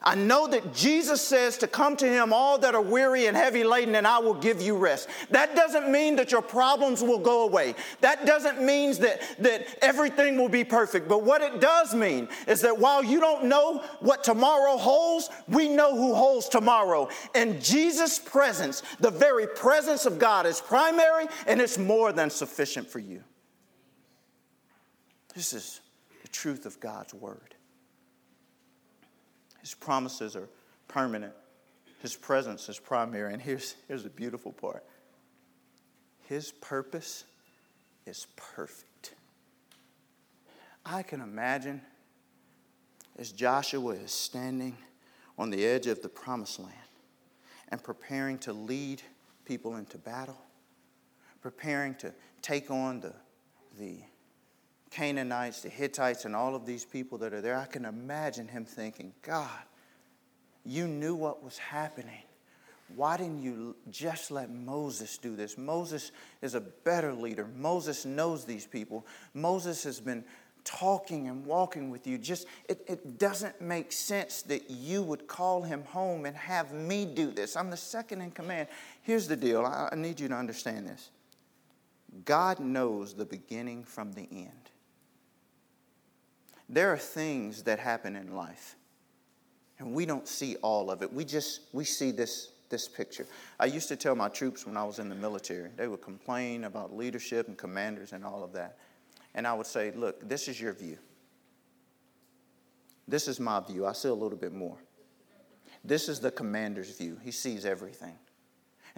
I 0.00 0.14
know 0.14 0.46
that 0.46 0.72
Jesus 0.72 1.20
says 1.20 1.58
to 1.58 1.66
come 1.66 1.96
to 1.96 2.08
him 2.08 2.32
all 2.32 2.58
that 2.58 2.74
are 2.74 2.80
weary 2.80 3.26
and 3.26 3.36
heavy 3.36 3.64
laden 3.64 3.96
and 3.96 4.06
I 4.06 4.18
will 4.20 4.34
give 4.34 4.62
you 4.62 4.76
rest. 4.76 5.08
That 5.30 5.56
doesn't 5.56 5.90
mean 5.90 6.16
that 6.16 6.30
your 6.30 6.40
problems 6.40 7.02
will 7.02 7.18
go 7.18 7.42
away. 7.42 7.74
That 8.00 8.24
doesn't 8.24 8.62
mean 8.62 8.94
that, 9.00 9.20
that 9.40 9.66
everything 9.82 10.36
will 10.38 10.48
be 10.48 10.62
perfect. 10.62 11.08
But 11.08 11.24
what 11.24 11.42
it 11.42 11.60
does 11.60 11.94
mean 11.94 12.28
is 12.46 12.60
that 12.60 12.78
while 12.78 13.02
you 13.02 13.18
don't 13.18 13.46
know 13.46 13.82
what 14.00 14.22
tomorrow 14.22 14.76
holds, 14.76 15.30
we 15.48 15.68
know 15.68 15.96
who 15.96 16.14
holds 16.14 16.48
tomorrow. 16.48 17.08
And 17.34 17.60
Jesus' 17.60 18.20
presence, 18.20 18.82
the 19.00 19.10
very 19.10 19.48
presence 19.48 20.06
of 20.06 20.18
God, 20.18 20.46
is 20.46 20.60
primary 20.60 21.26
and 21.46 21.60
it's 21.60 21.76
more 21.76 22.12
than 22.12 22.30
sufficient 22.30 22.88
for 22.88 23.00
you. 23.00 23.24
This 25.34 25.52
is 25.52 25.80
the 26.28 26.36
truth 26.36 26.66
of 26.66 26.78
God's 26.80 27.14
word. 27.14 27.54
His 29.60 29.74
promises 29.74 30.36
are 30.36 30.48
permanent, 30.86 31.32
His 32.00 32.16
presence 32.16 32.68
is 32.68 32.78
primary. 32.78 33.32
And 33.32 33.42
here's, 33.42 33.76
here's 33.86 34.02
the 34.02 34.10
beautiful 34.10 34.52
part 34.52 34.84
His 36.26 36.52
purpose 36.52 37.24
is 38.06 38.26
perfect. 38.36 39.14
I 40.84 41.02
can 41.02 41.20
imagine 41.20 41.82
as 43.18 43.32
Joshua 43.32 43.94
is 43.94 44.12
standing 44.12 44.76
on 45.36 45.50
the 45.50 45.64
edge 45.64 45.86
of 45.86 46.02
the 46.02 46.08
promised 46.08 46.60
land 46.60 46.72
and 47.68 47.82
preparing 47.82 48.38
to 48.38 48.52
lead 48.52 49.02
people 49.44 49.76
into 49.76 49.98
battle, 49.98 50.40
preparing 51.42 51.94
to 51.96 52.14
take 52.40 52.70
on 52.70 53.00
the, 53.00 53.12
the 53.78 53.98
Canaanites, 54.90 55.60
the 55.60 55.68
Hittites, 55.68 56.24
and 56.24 56.34
all 56.34 56.54
of 56.54 56.66
these 56.66 56.84
people 56.84 57.18
that 57.18 57.32
are 57.32 57.40
there, 57.40 57.56
I 57.56 57.66
can 57.66 57.84
imagine 57.84 58.48
him 58.48 58.64
thinking, 58.64 59.12
God, 59.22 59.48
you 60.64 60.86
knew 60.86 61.14
what 61.14 61.42
was 61.42 61.58
happening. 61.58 62.22
Why 62.96 63.16
didn't 63.18 63.42
you 63.42 63.76
just 63.90 64.30
let 64.30 64.50
Moses 64.50 65.18
do 65.18 65.36
this? 65.36 65.58
Moses 65.58 66.10
is 66.40 66.54
a 66.54 66.60
better 66.60 67.12
leader. 67.12 67.46
Moses 67.54 68.06
knows 68.06 68.44
these 68.44 68.66
people. 68.66 69.06
Moses 69.34 69.84
has 69.84 70.00
been 70.00 70.24
talking 70.64 71.28
and 71.28 71.44
walking 71.44 71.90
with 71.90 72.06
you. 72.06 72.16
Just 72.18 72.46
it, 72.68 72.82
it 72.86 73.18
doesn't 73.18 73.60
make 73.60 73.92
sense 73.92 74.42
that 74.42 74.70
you 74.70 75.02
would 75.02 75.26
call 75.26 75.62
him 75.62 75.84
home 75.84 76.24
and 76.24 76.36
have 76.36 76.72
me 76.72 77.04
do 77.04 77.30
this. 77.30 77.56
I'm 77.56 77.70
the 77.70 77.76
second 77.76 78.22
in 78.22 78.30
command. 78.30 78.68
Here's 79.02 79.28
the 79.28 79.36
deal. 79.36 79.64
I, 79.64 79.90
I 79.92 79.94
need 79.94 80.18
you 80.18 80.28
to 80.28 80.34
understand 80.34 80.86
this. 80.86 81.10
God 82.24 82.58
knows 82.58 83.14
the 83.14 83.26
beginning 83.26 83.84
from 83.84 84.12
the 84.12 84.26
end. 84.30 84.70
There 86.68 86.92
are 86.92 86.98
things 86.98 87.62
that 87.62 87.78
happen 87.78 88.14
in 88.16 88.34
life, 88.34 88.76
and 89.78 89.94
we 89.94 90.04
don't 90.04 90.28
see 90.28 90.56
all 90.56 90.90
of 90.90 91.02
it. 91.02 91.12
We 91.12 91.24
just 91.24 91.62
we 91.72 91.84
see 91.84 92.10
this 92.10 92.50
this 92.68 92.86
picture. 92.88 93.26
I 93.58 93.66
used 93.66 93.88
to 93.88 93.96
tell 93.96 94.14
my 94.14 94.28
troops 94.28 94.66
when 94.66 94.76
I 94.76 94.84
was 94.84 94.98
in 94.98 95.08
the 95.08 95.14
military, 95.14 95.70
they 95.76 95.88
would 95.88 96.02
complain 96.02 96.64
about 96.64 96.94
leadership 96.94 97.48
and 97.48 97.56
commanders 97.56 98.12
and 98.12 98.24
all 98.24 98.44
of 98.44 98.52
that. 98.52 98.76
And 99.34 99.46
I 99.46 99.54
would 99.54 99.66
say, 99.66 99.92
look, 99.92 100.28
this 100.28 100.48
is 100.48 100.60
your 100.60 100.72
view. 100.72 100.98
This 103.06 103.28
is 103.28 103.40
my 103.40 103.60
view. 103.60 103.86
I 103.86 103.92
see 103.92 104.08
a 104.08 104.14
little 104.14 104.38
bit 104.38 104.52
more. 104.52 104.76
This 105.84 106.08
is 106.08 106.20
the 106.20 106.30
commander's 106.30 106.96
view. 106.96 107.18
He 107.22 107.30
sees 107.30 107.64
everything. 107.64 108.14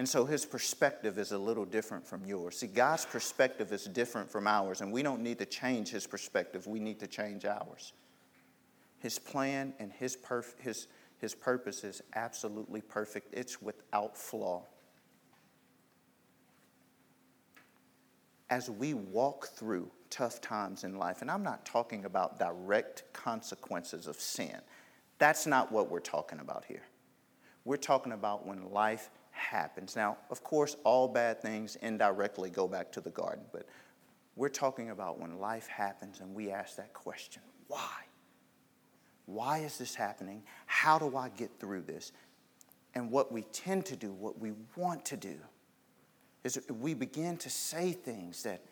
And 0.01 0.09
so 0.09 0.25
his 0.25 0.47
perspective 0.47 1.19
is 1.19 1.33
a 1.33 1.37
little 1.37 1.67
different 1.67 2.07
from 2.07 2.25
yours. 2.25 2.57
See, 2.57 2.69
God's 2.69 3.05
perspective 3.05 3.71
is 3.71 3.85
different 3.85 4.31
from 4.31 4.47
ours, 4.47 4.81
and 4.81 4.91
we 4.91 5.03
don't 5.03 5.21
need 5.23 5.39
to 5.41 5.45
change 5.45 5.91
his 5.91 6.07
perspective, 6.07 6.67
we 6.67 6.81
need 6.81 6.99
to 7.01 7.07
change 7.07 7.45
ours. 7.45 7.93
His 8.99 9.19
plan 9.19 9.75
and 9.79 9.93
his, 9.93 10.17
perf- 10.17 10.59
his, 10.59 10.87
his 11.19 11.35
purpose 11.35 11.85
is 11.85 12.01
absolutely 12.15 12.81
perfect, 12.81 13.35
it's 13.35 13.61
without 13.61 14.17
flaw. 14.17 14.65
As 18.49 18.71
we 18.71 18.95
walk 18.95 19.49
through 19.49 19.91
tough 20.09 20.41
times 20.41 20.83
in 20.83 20.97
life, 20.97 21.21
and 21.21 21.31
I'm 21.31 21.43
not 21.43 21.67
talking 21.67 22.07
about 22.07 22.39
direct 22.39 23.03
consequences 23.13 24.07
of 24.07 24.17
sin, 24.17 24.63
that's 25.19 25.47
not 25.47 25.71
what 25.71 25.91
we're 25.91 26.01
talking 26.01 26.41
about 26.41 26.65
here. 26.65 26.85
We're 27.67 27.77
talking 27.77 28.13
about 28.13 28.47
when 28.47 28.71
life 28.71 29.11
happens. 29.41 29.97
Now, 29.97 30.19
of 30.31 30.45
course, 30.45 30.77
all 30.85 31.09
bad 31.09 31.43
things 31.43 31.77
indirectly 31.77 32.51
go 32.51 32.69
back 32.69 32.93
to 32.93 33.01
the 33.01 33.11
garden, 33.11 33.45
but 33.53 33.67
we're 34.37 34.49
talking 34.49 34.91
about 34.91 35.19
when 35.19 35.39
life 35.39 35.67
happens 35.67 36.21
and 36.21 36.35
we 36.35 36.51
ask 36.51 36.77
that 36.77 36.93
question 36.93 37.43
why? 37.67 38.05
Why 39.27 39.59
is 39.59 39.79
this 39.79 39.95
happening? 39.95 40.43
How 40.67 40.99
do 40.99 41.17
I 41.17 41.29
get 41.29 41.51
through 41.61 41.83
this? 41.83 42.13
And 42.95 43.11
what 43.11 43.31
we 43.31 43.43
tend 43.43 43.87
to 43.87 43.97
do, 43.97 44.13
what 44.13 44.41
we 44.41 44.53
want 44.75 45.05
to 45.07 45.17
do, 45.17 45.37
is 46.43 46.59
we 46.81 46.95
begin 46.95 47.37
to 47.39 47.51
say 47.51 47.93
things 47.93 48.43
that 48.43 48.63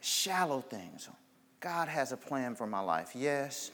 shallow 0.00 0.60
things. 0.60 1.08
God 1.60 1.88
has 1.88 2.10
a 2.10 2.16
plan 2.16 2.56
for 2.56 2.66
my 2.66 2.80
life. 2.80 3.12
Yes, 3.14 3.70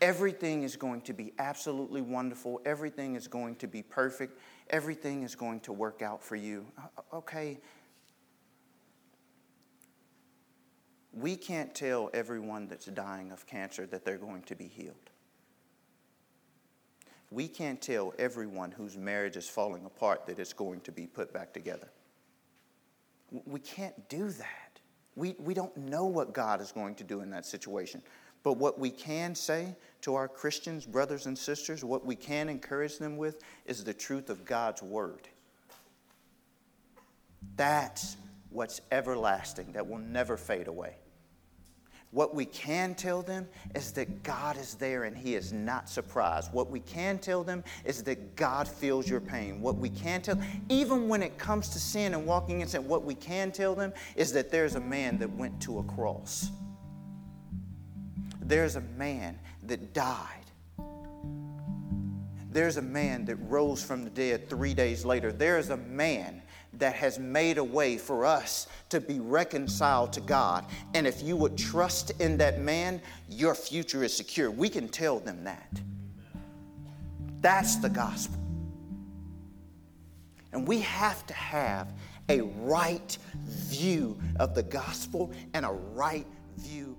everything 0.00 0.62
is 0.62 0.76
going 0.76 1.00
to 1.02 1.12
be 1.12 1.32
absolutely 1.38 2.00
wonderful. 2.00 2.60
Everything 2.64 3.14
is 3.14 3.28
going 3.28 3.56
to 3.56 3.66
be 3.66 3.82
perfect. 3.82 4.38
Everything 4.70 5.22
is 5.22 5.34
going 5.34 5.60
to 5.60 5.72
work 5.72 6.02
out 6.02 6.22
for 6.22 6.36
you. 6.36 6.66
Okay. 7.12 7.58
We 11.12 11.36
can't 11.36 11.74
tell 11.74 12.10
everyone 12.12 12.68
that's 12.68 12.86
dying 12.86 13.32
of 13.32 13.46
cancer 13.46 13.86
that 13.86 14.04
they're 14.04 14.18
going 14.18 14.42
to 14.42 14.54
be 14.54 14.66
healed. 14.66 15.10
We 17.30 17.48
can't 17.48 17.80
tell 17.80 18.14
everyone 18.18 18.70
whose 18.70 18.96
marriage 18.96 19.36
is 19.36 19.48
falling 19.48 19.84
apart 19.84 20.26
that 20.26 20.38
it's 20.38 20.52
going 20.52 20.80
to 20.82 20.92
be 20.92 21.06
put 21.06 21.32
back 21.32 21.52
together. 21.52 21.88
We 23.44 23.60
can't 23.60 24.08
do 24.08 24.30
that. 24.30 24.80
We, 25.16 25.34
we 25.38 25.54
don't 25.54 25.76
know 25.76 26.04
what 26.04 26.32
God 26.32 26.60
is 26.60 26.70
going 26.70 26.94
to 26.96 27.04
do 27.04 27.22
in 27.22 27.30
that 27.30 27.46
situation. 27.46 28.02
But 28.46 28.58
what 28.58 28.78
we 28.78 28.90
can 28.90 29.34
say 29.34 29.74
to 30.02 30.14
our 30.14 30.28
Christians, 30.28 30.86
brothers 30.86 31.26
and 31.26 31.36
sisters, 31.36 31.82
what 31.82 32.06
we 32.06 32.14
can 32.14 32.48
encourage 32.48 32.96
them 32.96 33.16
with 33.16 33.42
is 33.64 33.82
the 33.82 33.92
truth 33.92 34.30
of 34.30 34.44
God's 34.44 34.84
Word. 34.84 35.26
That's 37.56 38.16
what's 38.50 38.80
everlasting, 38.92 39.72
that 39.72 39.88
will 39.88 39.98
never 39.98 40.36
fade 40.36 40.68
away. 40.68 40.94
What 42.12 42.36
we 42.36 42.44
can 42.44 42.94
tell 42.94 43.20
them 43.20 43.48
is 43.74 43.90
that 43.94 44.22
God 44.22 44.56
is 44.58 44.74
there 44.74 45.02
and 45.02 45.16
He 45.16 45.34
is 45.34 45.52
not 45.52 45.88
surprised. 45.88 46.52
What 46.52 46.70
we 46.70 46.78
can 46.78 47.18
tell 47.18 47.42
them 47.42 47.64
is 47.84 48.04
that 48.04 48.36
God 48.36 48.68
feels 48.68 49.10
your 49.10 49.20
pain. 49.20 49.60
What 49.60 49.74
we 49.74 49.88
can 49.88 50.22
tell, 50.22 50.40
even 50.68 51.08
when 51.08 51.20
it 51.20 51.36
comes 51.36 51.70
to 51.70 51.80
sin 51.80 52.14
and 52.14 52.24
walking 52.24 52.60
in 52.60 52.68
sin, 52.68 52.86
what 52.86 53.02
we 53.02 53.16
can 53.16 53.50
tell 53.50 53.74
them 53.74 53.92
is 54.14 54.32
that 54.34 54.52
there's 54.52 54.76
a 54.76 54.80
man 54.80 55.18
that 55.18 55.32
went 55.32 55.60
to 55.62 55.80
a 55.80 55.82
cross. 55.82 56.52
There's 58.46 58.76
a 58.76 58.80
man 58.80 59.38
that 59.64 59.92
died. 59.92 60.44
There's 62.52 62.76
a 62.76 62.82
man 62.82 63.24
that 63.26 63.36
rose 63.36 63.82
from 63.82 64.04
the 64.04 64.10
dead 64.10 64.48
three 64.48 64.72
days 64.72 65.04
later. 65.04 65.32
There 65.32 65.58
is 65.58 65.70
a 65.70 65.76
man 65.76 66.40
that 66.74 66.94
has 66.94 67.18
made 67.18 67.58
a 67.58 67.64
way 67.64 67.98
for 67.98 68.24
us 68.24 68.68
to 68.90 69.00
be 69.00 69.18
reconciled 69.18 70.12
to 70.12 70.20
God. 70.20 70.64
And 70.94 71.06
if 71.06 71.22
you 71.22 71.36
would 71.36 71.58
trust 71.58 72.12
in 72.20 72.36
that 72.38 72.60
man, 72.60 73.00
your 73.28 73.54
future 73.54 74.04
is 74.04 74.16
secure. 74.16 74.50
We 74.50 74.68
can 74.68 74.88
tell 74.88 75.18
them 75.18 75.44
that. 75.44 75.80
That's 77.40 77.76
the 77.76 77.88
gospel. 77.88 78.40
And 80.52 80.66
we 80.66 80.80
have 80.80 81.26
to 81.26 81.34
have 81.34 81.92
a 82.28 82.40
right 82.40 83.18
view 83.44 84.18
of 84.38 84.54
the 84.54 84.62
gospel 84.62 85.32
and 85.52 85.66
a 85.66 85.72
right 85.72 86.26
view. 86.58 86.96